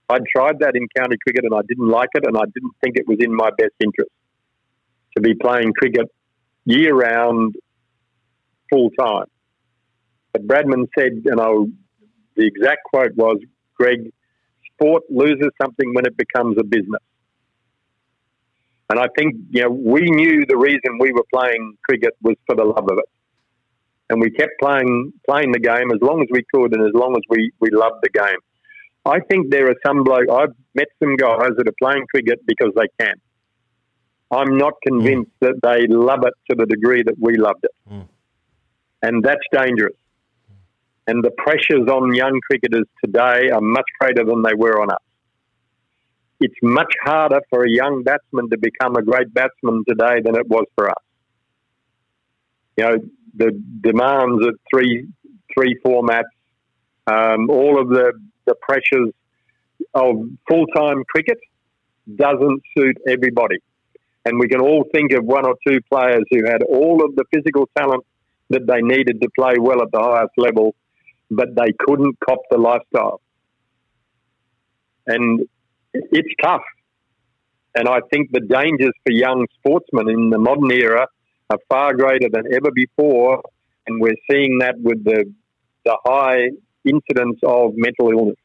[0.09, 2.97] I'd tried that in county cricket and I didn't like it, and I didn't think
[2.97, 4.11] it was in my best interest
[5.15, 6.07] to be playing cricket
[6.65, 7.55] year round
[8.69, 9.25] full time.
[10.33, 11.67] But Bradman said, you know,
[12.35, 13.37] the exact quote was,
[13.75, 14.11] Greg,
[14.73, 17.01] sport loses something when it becomes a business.
[18.89, 22.55] And I think, you know, we knew the reason we were playing cricket was for
[22.55, 23.09] the love of it.
[24.09, 27.13] And we kept playing playing the game as long as we could and as long
[27.15, 28.39] as we, we loved the game.
[29.05, 32.71] I think there are some bloke I've met some guys that are playing cricket because
[32.75, 33.15] they can.
[34.31, 35.47] I'm not convinced mm.
[35.47, 37.71] that they love it to the degree that we loved it.
[37.91, 38.07] Mm.
[39.01, 39.95] And that's dangerous.
[41.07, 44.99] And the pressures on young cricketers today are much greater than they were on us.
[46.41, 50.47] It's much harder for a young batsman to become a great batsman today than it
[50.47, 51.03] was for us.
[52.75, 52.97] You know,
[53.35, 53.51] the
[53.81, 55.07] demands of three,
[55.53, 56.23] three formats,
[57.07, 58.13] um, all of the,
[58.45, 59.13] the pressures
[59.93, 60.15] of
[60.47, 61.37] full time cricket
[62.15, 63.57] doesn't suit everybody.
[64.25, 67.23] And we can all think of one or two players who had all of the
[67.33, 68.03] physical talent
[68.49, 70.75] that they needed to play well at the highest level,
[71.29, 73.21] but they couldn't cop the lifestyle.
[75.05, 75.47] And
[75.93, 76.63] it's tough.
[77.75, 81.07] And I think the dangers for young sportsmen in the modern era
[81.49, 83.41] are far greater than ever before.
[83.87, 85.25] And we're seeing that with the,
[85.85, 86.49] the high
[86.83, 88.37] incidence of mental illness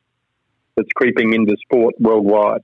[0.76, 2.62] that's creeping into sport worldwide.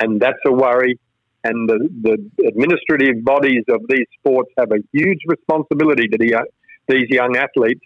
[0.00, 0.98] And that's a worry
[1.42, 6.44] and the, the administrative bodies of these sports have a huge responsibility to the,
[6.88, 7.84] these young athletes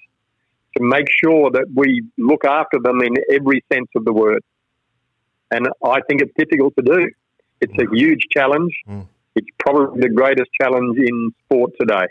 [0.77, 4.43] to make sure that we look after them in every sense of the word.
[5.53, 7.11] And I think it's difficult to do.
[7.61, 8.73] It's a huge challenge.
[8.89, 9.07] Mm.
[9.37, 12.07] It's probably the greatest challenge in sport today.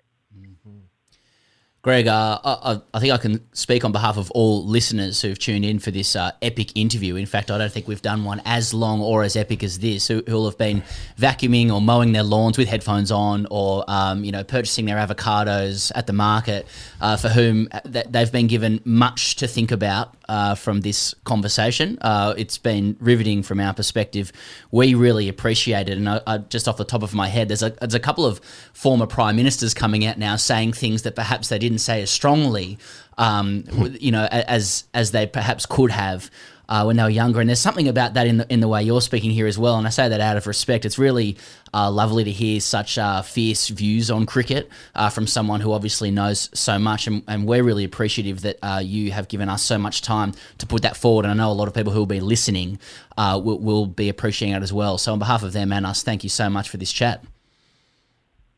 [1.83, 5.65] Greg, uh, I, I, think I can speak on behalf of all listeners who've tuned
[5.65, 7.17] in for this uh, epic interview.
[7.17, 10.07] In fact, I don't think we've done one as long or as epic as this.
[10.07, 10.81] Who, will have been
[11.19, 15.91] vacuuming or mowing their lawns with headphones on, or um, you know, purchasing their avocados
[15.93, 16.67] at the market,
[17.01, 21.97] uh, for whom uh, they've been given much to think about uh, from this conversation.
[22.01, 24.31] Uh, it's been riveting from our perspective.
[24.71, 25.97] We really appreciate it.
[25.97, 28.25] And I, I, just off the top of my head, there's a, there's a couple
[28.25, 28.39] of
[28.73, 32.77] former prime ministers coming out now saying things that perhaps they didn't say as strongly,
[33.17, 33.63] um,
[33.99, 36.29] you know, as as they perhaps could have
[36.69, 37.39] uh, when they were younger.
[37.39, 39.77] And there's something about that in the in the way you're speaking here as well.
[39.77, 40.85] And I say that out of respect.
[40.85, 41.37] It's really
[41.73, 46.11] uh, lovely to hear such uh, fierce views on cricket uh, from someone who obviously
[46.11, 47.07] knows so much.
[47.07, 50.65] And, and we're really appreciative that uh, you have given us so much time to
[50.65, 51.25] put that forward.
[51.25, 52.79] And I know a lot of people who will be listening
[53.17, 54.97] uh, will, will be appreciating it as well.
[54.97, 57.23] So on behalf of them and us, thank you so much for this chat.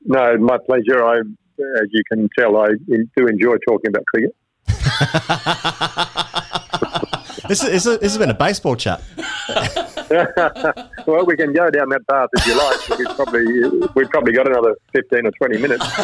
[0.06, 1.04] No, my pleasure.
[1.04, 1.22] I,
[1.60, 4.36] as you can tell, I do enjoy talking about cricket.
[7.48, 9.02] this, is, this has been a baseball chat.
[11.08, 12.90] well, we can go down that path if you like.
[12.98, 15.86] We've probably we've probably got another fifteen or twenty minutes.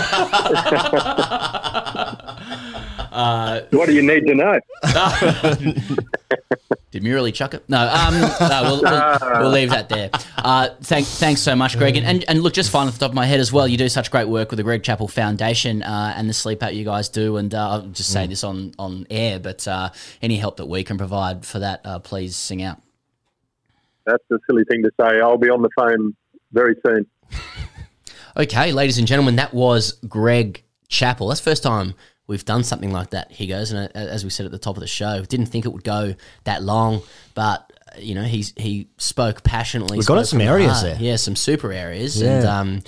[3.11, 4.57] Uh, what do you need to know?
[6.91, 7.63] Did Murali chuck it?
[7.69, 10.09] No, um, no we'll, we'll, we'll, leave that there.
[10.37, 11.95] Uh, thank, thanks so much, Greg.
[11.95, 13.77] And, and, and, look, just finally off the top of my head as well, you
[13.77, 16.83] do such great work with the Greg Chappell Foundation uh, and the sleep out you
[16.83, 17.37] guys do.
[17.37, 18.29] And uh, I'll just say mm.
[18.29, 21.99] this on, on air, but uh, any help that we can provide for that, uh,
[21.99, 22.81] please sing out.
[24.05, 25.21] That's a silly thing to say.
[25.21, 26.13] I'll be on the phone
[26.51, 27.05] very soon.
[28.35, 31.29] okay, ladies and gentlemen, that was Greg Chappell.
[31.29, 31.93] That's first time
[32.31, 33.29] we've done something like that.
[33.29, 35.65] He goes, and uh, as we said at the top of the show, didn't think
[35.65, 36.15] it would go
[36.45, 37.01] that long,
[37.35, 39.97] but uh, you know, he's he spoke passionately.
[39.97, 42.37] We've got some areas there, yeah, some super areas, yeah.
[42.37, 42.81] and um,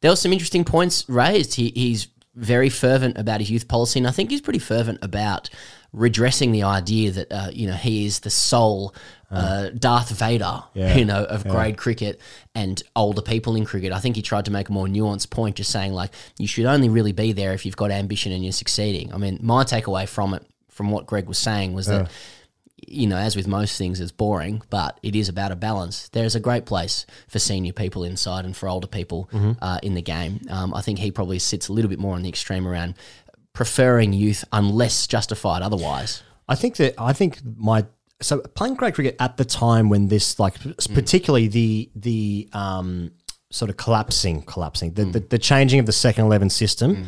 [0.00, 1.54] there were some interesting points raised.
[1.54, 5.50] He, he's very fervent about his youth policy, and I think he's pretty fervent about
[5.92, 8.94] redressing the idea that uh, you know he is the sole
[9.34, 10.96] uh, Darth Vader, yeah.
[10.96, 11.52] you know, of yeah.
[11.52, 12.20] grade cricket
[12.54, 13.92] and older people in cricket.
[13.92, 16.66] I think he tried to make a more nuanced point, just saying like you should
[16.66, 19.12] only really be there if you've got ambition and you're succeeding.
[19.12, 22.10] I mean, my takeaway from it, from what Greg was saying, was that.
[22.86, 26.10] You know, as with most things, it's boring, but it is about a balance.
[26.10, 29.52] There is a great place for senior people inside and for older people mm-hmm.
[29.62, 30.42] uh, in the game.
[30.50, 32.96] Um, I think he probably sits a little bit more on the extreme around
[33.54, 36.22] preferring youth unless justified otherwise.
[36.46, 37.86] I think that I think my
[38.20, 40.54] so playing grade cricket at the time when this like
[40.94, 43.10] particularly the the um,
[43.50, 45.12] sort of collapsing collapsing the, mm.
[45.12, 47.04] the, the changing of the second 11 system mm.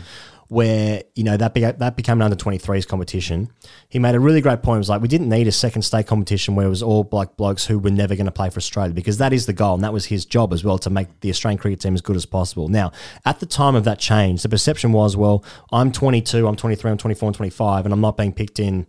[0.48, 3.48] where you know that beca- that became an under 23s competition
[3.88, 6.06] he made a really great point it was like we didn't need a second state
[6.06, 8.92] competition where it was all black blokes who were never going to play for australia
[8.92, 11.30] because that is the goal and that was his job as well to make the
[11.30, 12.90] australian cricket team as good as possible now
[13.24, 16.98] at the time of that change the perception was well i'm 22 i'm 23 i'm
[16.98, 18.86] 24 i'm 25 and i'm not being picked in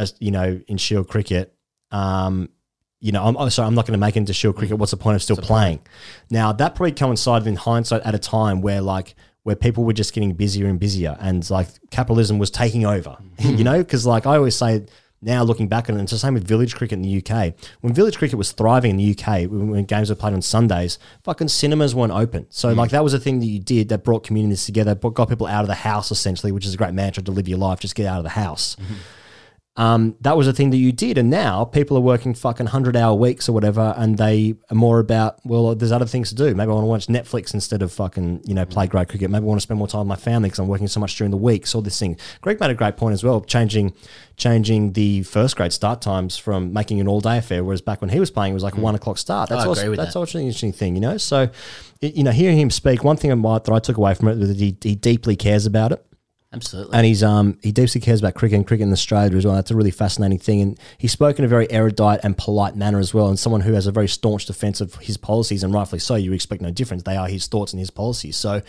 [0.00, 1.54] as you know in shield cricket
[1.92, 2.50] um,
[3.00, 4.76] you know, I'm oh, sorry, I'm not going to make it into shield cricket.
[4.76, 5.80] What's the point of still playing?
[6.28, 10.12] Now that probably coincided in hindsight at a time where like where people were just
[10.12, 13.16] getting busier and busier, and like capitalism was taking over.
[13.38, 14.86] you know, because like I always say.
[15.22, 17.52] Now looking back on it, it's the same with village cricket in the UK.
[17.82, 20.98] When village cricket was thriving in the UK, when, when games were played on Sundays,
[21.24, 22.46] fucking cinemas weren't open.
[22.48, 25.46] So like that was a thing that you did that brought communities together, got people
[25.46, 27.80] out of the house essentially, which is a great mantra to live your life.
[27.80, 28.78] Just get out of the house
[29.80, 31.16] um, that was a thing that you did.
[31.16, 34.98] And now people are working fucking 100 hour weeks or whatever, and they are more
[34.98, 36.54] about, well, there's other things to do.
[36.54, 39.30] Maybe I want to watch Netflix instead of fucking, you know, play great cricket.
[39.30, 41.16] Maybe I want to spend more time with my family because I'm working so much
[41.16, 41.66] during the week.
[41.66, 42.18] So, this thing.
[42.42, 43.94] Greg made a great point as well, changing
[44.36, 48.10] changing the first grade start times from making an all day affair, whereas back when
[48.10, 49.48] he was playing, it was like a one o'clock start.
[49.48, 50.18] That's also, that's that.
[50.18, 51.16] also an interesting thing, you know?
[51.16, 51.48] So,
[52.02, 54.58] you know, hearing him speak, one thing that I took away from it was that
[54.58, 56.04] he, he deeply cares about it
[56.52, 56.96] Absolutely.
[56.96, 59.54] and he's um he deeply cares about cricket and cricket in Australia as well.
[59.54, 62.98] That's a really fascinating thing, and he spoke in a very erudite and polite manner
[62.98, 63.28] as well.
[63.28, 66.16] And someone who has a very staunch defence of his policies, and rightfully so.
[66.16, 68.36] You expect no difference; they are his thoughts and his policies.
[68.36, 68.62] So,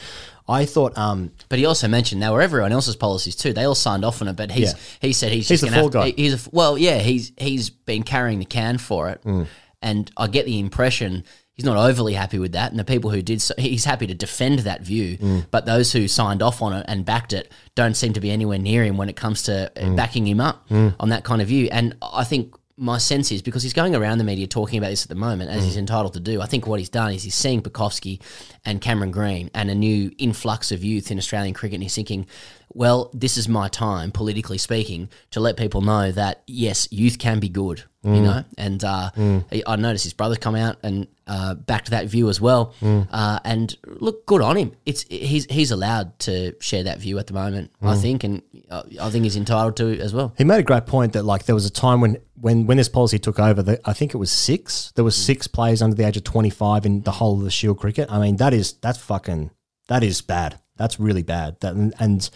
[0.48, 3.52] I thought um But he also mentioned they were everyone else's policies too.
[3.52, 4.80] They all signed off on it, but he's Yeah.
[5.00, 6.14] he said he's He's just the fall guy.
[6.16, 9.48] he's a, well, yeah, he's he's been carrying the can for it, Mm.
[9.82, 11.24] and I get the impression
[11.62, 12.72] he's not overly happy with that.
[12.72, 15.45] And the people who did, so, he's happy to defend that view, Mm.
[15.51, 18.57] but those who signed off on it and backed it don't seem to be anywhere
[18.57, 19.95] near him when it comes to uh, Mm.
[19.95, 20.66] backing him up
[20.99, 21.70] on that kind of view.
[21.72, 22.55] And I think.
[22.78, 25.51] My sense is because he's going around the media talking about this at the moment,
[25.51, 26.41] as he's entitled to do.
[26.41, 28.20] I think what he's done is he's seeing Pucovski
[28.66, 32.26] and Cameron Green and a new influx of youth in Australian cricket, and he's thinking,
[32.74, 37.40] well, this is my time, politically speaking, to let people know that yes, youth can
[37.40, 38.44] be good, you know.
[38.58, 42.40] And uh, I- I noticed his brother's come out and uh, backed that view as
[42.42, 42.74] well.
[42.82, 44.72] Uh, and look, good on him.
[44.86, 48.84] It's he's he's allowed to share that view at the moment, I think, and uh,
[49.02, 50.34] I think he's entitled to as well.
[50.38, 52.90] he made a great point that like there was a time when when when this
[52.90, 54.92] policy took over, that I think it was six.
[54.96, 57.52] There was six players under the age of twenty five in the whole of the
[57.52, 58.10] Shield cricket.
[58.12, 59.52] I mean, that is that's fucking
[59.88, 60.60] that is bad.
[60.82, 61.60] That's really bad.
[61.62, 62.30] That and, and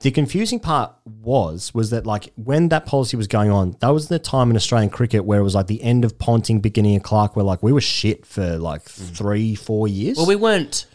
[0.00, 4.08] the confusing part was was that like when that policy was going on, that was
[4.08, 7.02] the time in Australian cricket where it was like the end of Ponting, beginning of
[7.02, 9.16] Clarke, where like we were shit for like mm.
[9.16, 10.16] three, four years.
[10.16, 10.86] Well, we weren't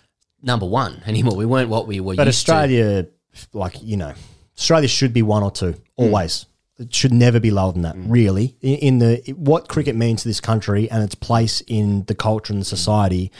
[0.42, 1.36] number one anymore.
[1.36, 2.52] We weren't what we were But used to.
[2.52, 3.08] Australia,
[3.54, 4.14] like you know,
[4.58, 5.82] Australia should be one or two mm.
[5.98, 6.48] always.
[6.78, 7.96] It should never be lower than that.
[7.96, 8.06] Mm.
[8.08, 12.16] Really, in, in the what cricket means to this country and its place in the
[12.16, 13.32] culture and the society.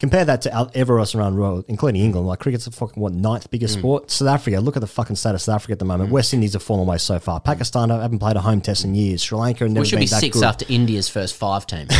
[0.00, 0.52] Compare that to
[0.98, 2.26] else around the world, including England.
[2.26, 3.80] Like cricket's the fucking what ninth biggest mm.
[3.80, 4.10] sport.
[4.10, 6.08] South Africa, look at the fucking state of South Africa at the moment.
[6.08, 6.14] Mm.
[6.14, 7.38] West Indies have fallen away so far.
[7.38, 7.44] Mm.
[7.44, 9.20] Pakistan haven't played a home test in years.
[9.22, 10.44] Sri Lanka have never We should be six good.
[10.44, 11.86] after India's first five team.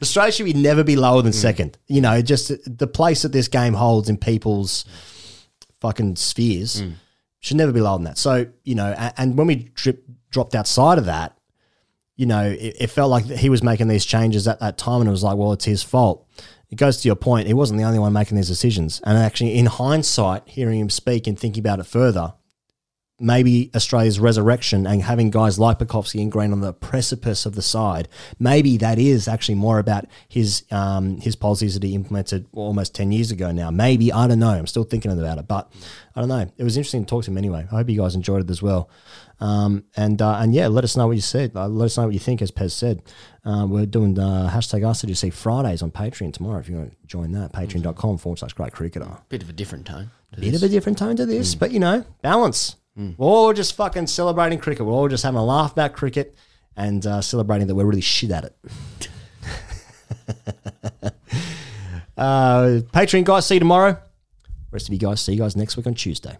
[0.00, 1.76] Australia should be never be lower than second.
[1.86, 4.86] You know, just the place that this game holds in people's
[5.80, 6.82] fucking spheres
[7.40, 8.16] should never be lower than that.
[8.16, 11.36] So, you know, and, and when we drip, dropped outside of that,
[12.22, 15.08] you know, it, it felt like he was making these changes at that time and
[15.08, 16.24] it was like, well, it's his fault.
[16.70, 19.00] It goes to your point, he wasn't the only one making these decisions.
[19.02, 22.34] And actually, in hindsight, hearing him speak and thinking about it further,
[23.22, 27.62] maybe Australia's resurrection and having guys like Pucovski and Green on the precipice of the
[27.62, 28.08] side,
[28.38, 33.12] maybe that is actually more about his um, his policies that he implemented almost ten
[33.12, 33.70] years ago now.
[33.70, 34.50] Maybe I don't know.
[34.50, 35.72] I'm still thinking about it, but
[36.14, 36.50] I don't know.
[36.58, 37.66] It was interesting to talk to him anyway.
[37.70, 38.90] I hope you guys enjoyed it as well.
[39.40, 41.52] Um, and uh, and yeah, let us know what you said.
[41.56, 43.02] Uh, let us know what you think, as Pez said.
[43.44, 46.60] Uh, we're doing uh, hashtag See Fridays on Patreon tomorrow.
[46.60, 49.86] If you want to join that, patreon.com forward slash Grade Cricketer Bit of a different
[49.86, 50.10] tone.
[50.32, 50.62] to bit this.
[50.62, 52.76] of a different tone to this, but you know, balance.
[52.96, 54.84] We're all just fucking celebrating cricket.
[54.84, 56.34] We're all just having a laugh about cricket
[56.76, 58.56] and uh, celebrating that we're really shit at it.
[62.16, 63.98] uh, Patreon guys, see you tomorrow.
[64.70, 66.36] Rest of you guys, see you guys next week on Tuesday.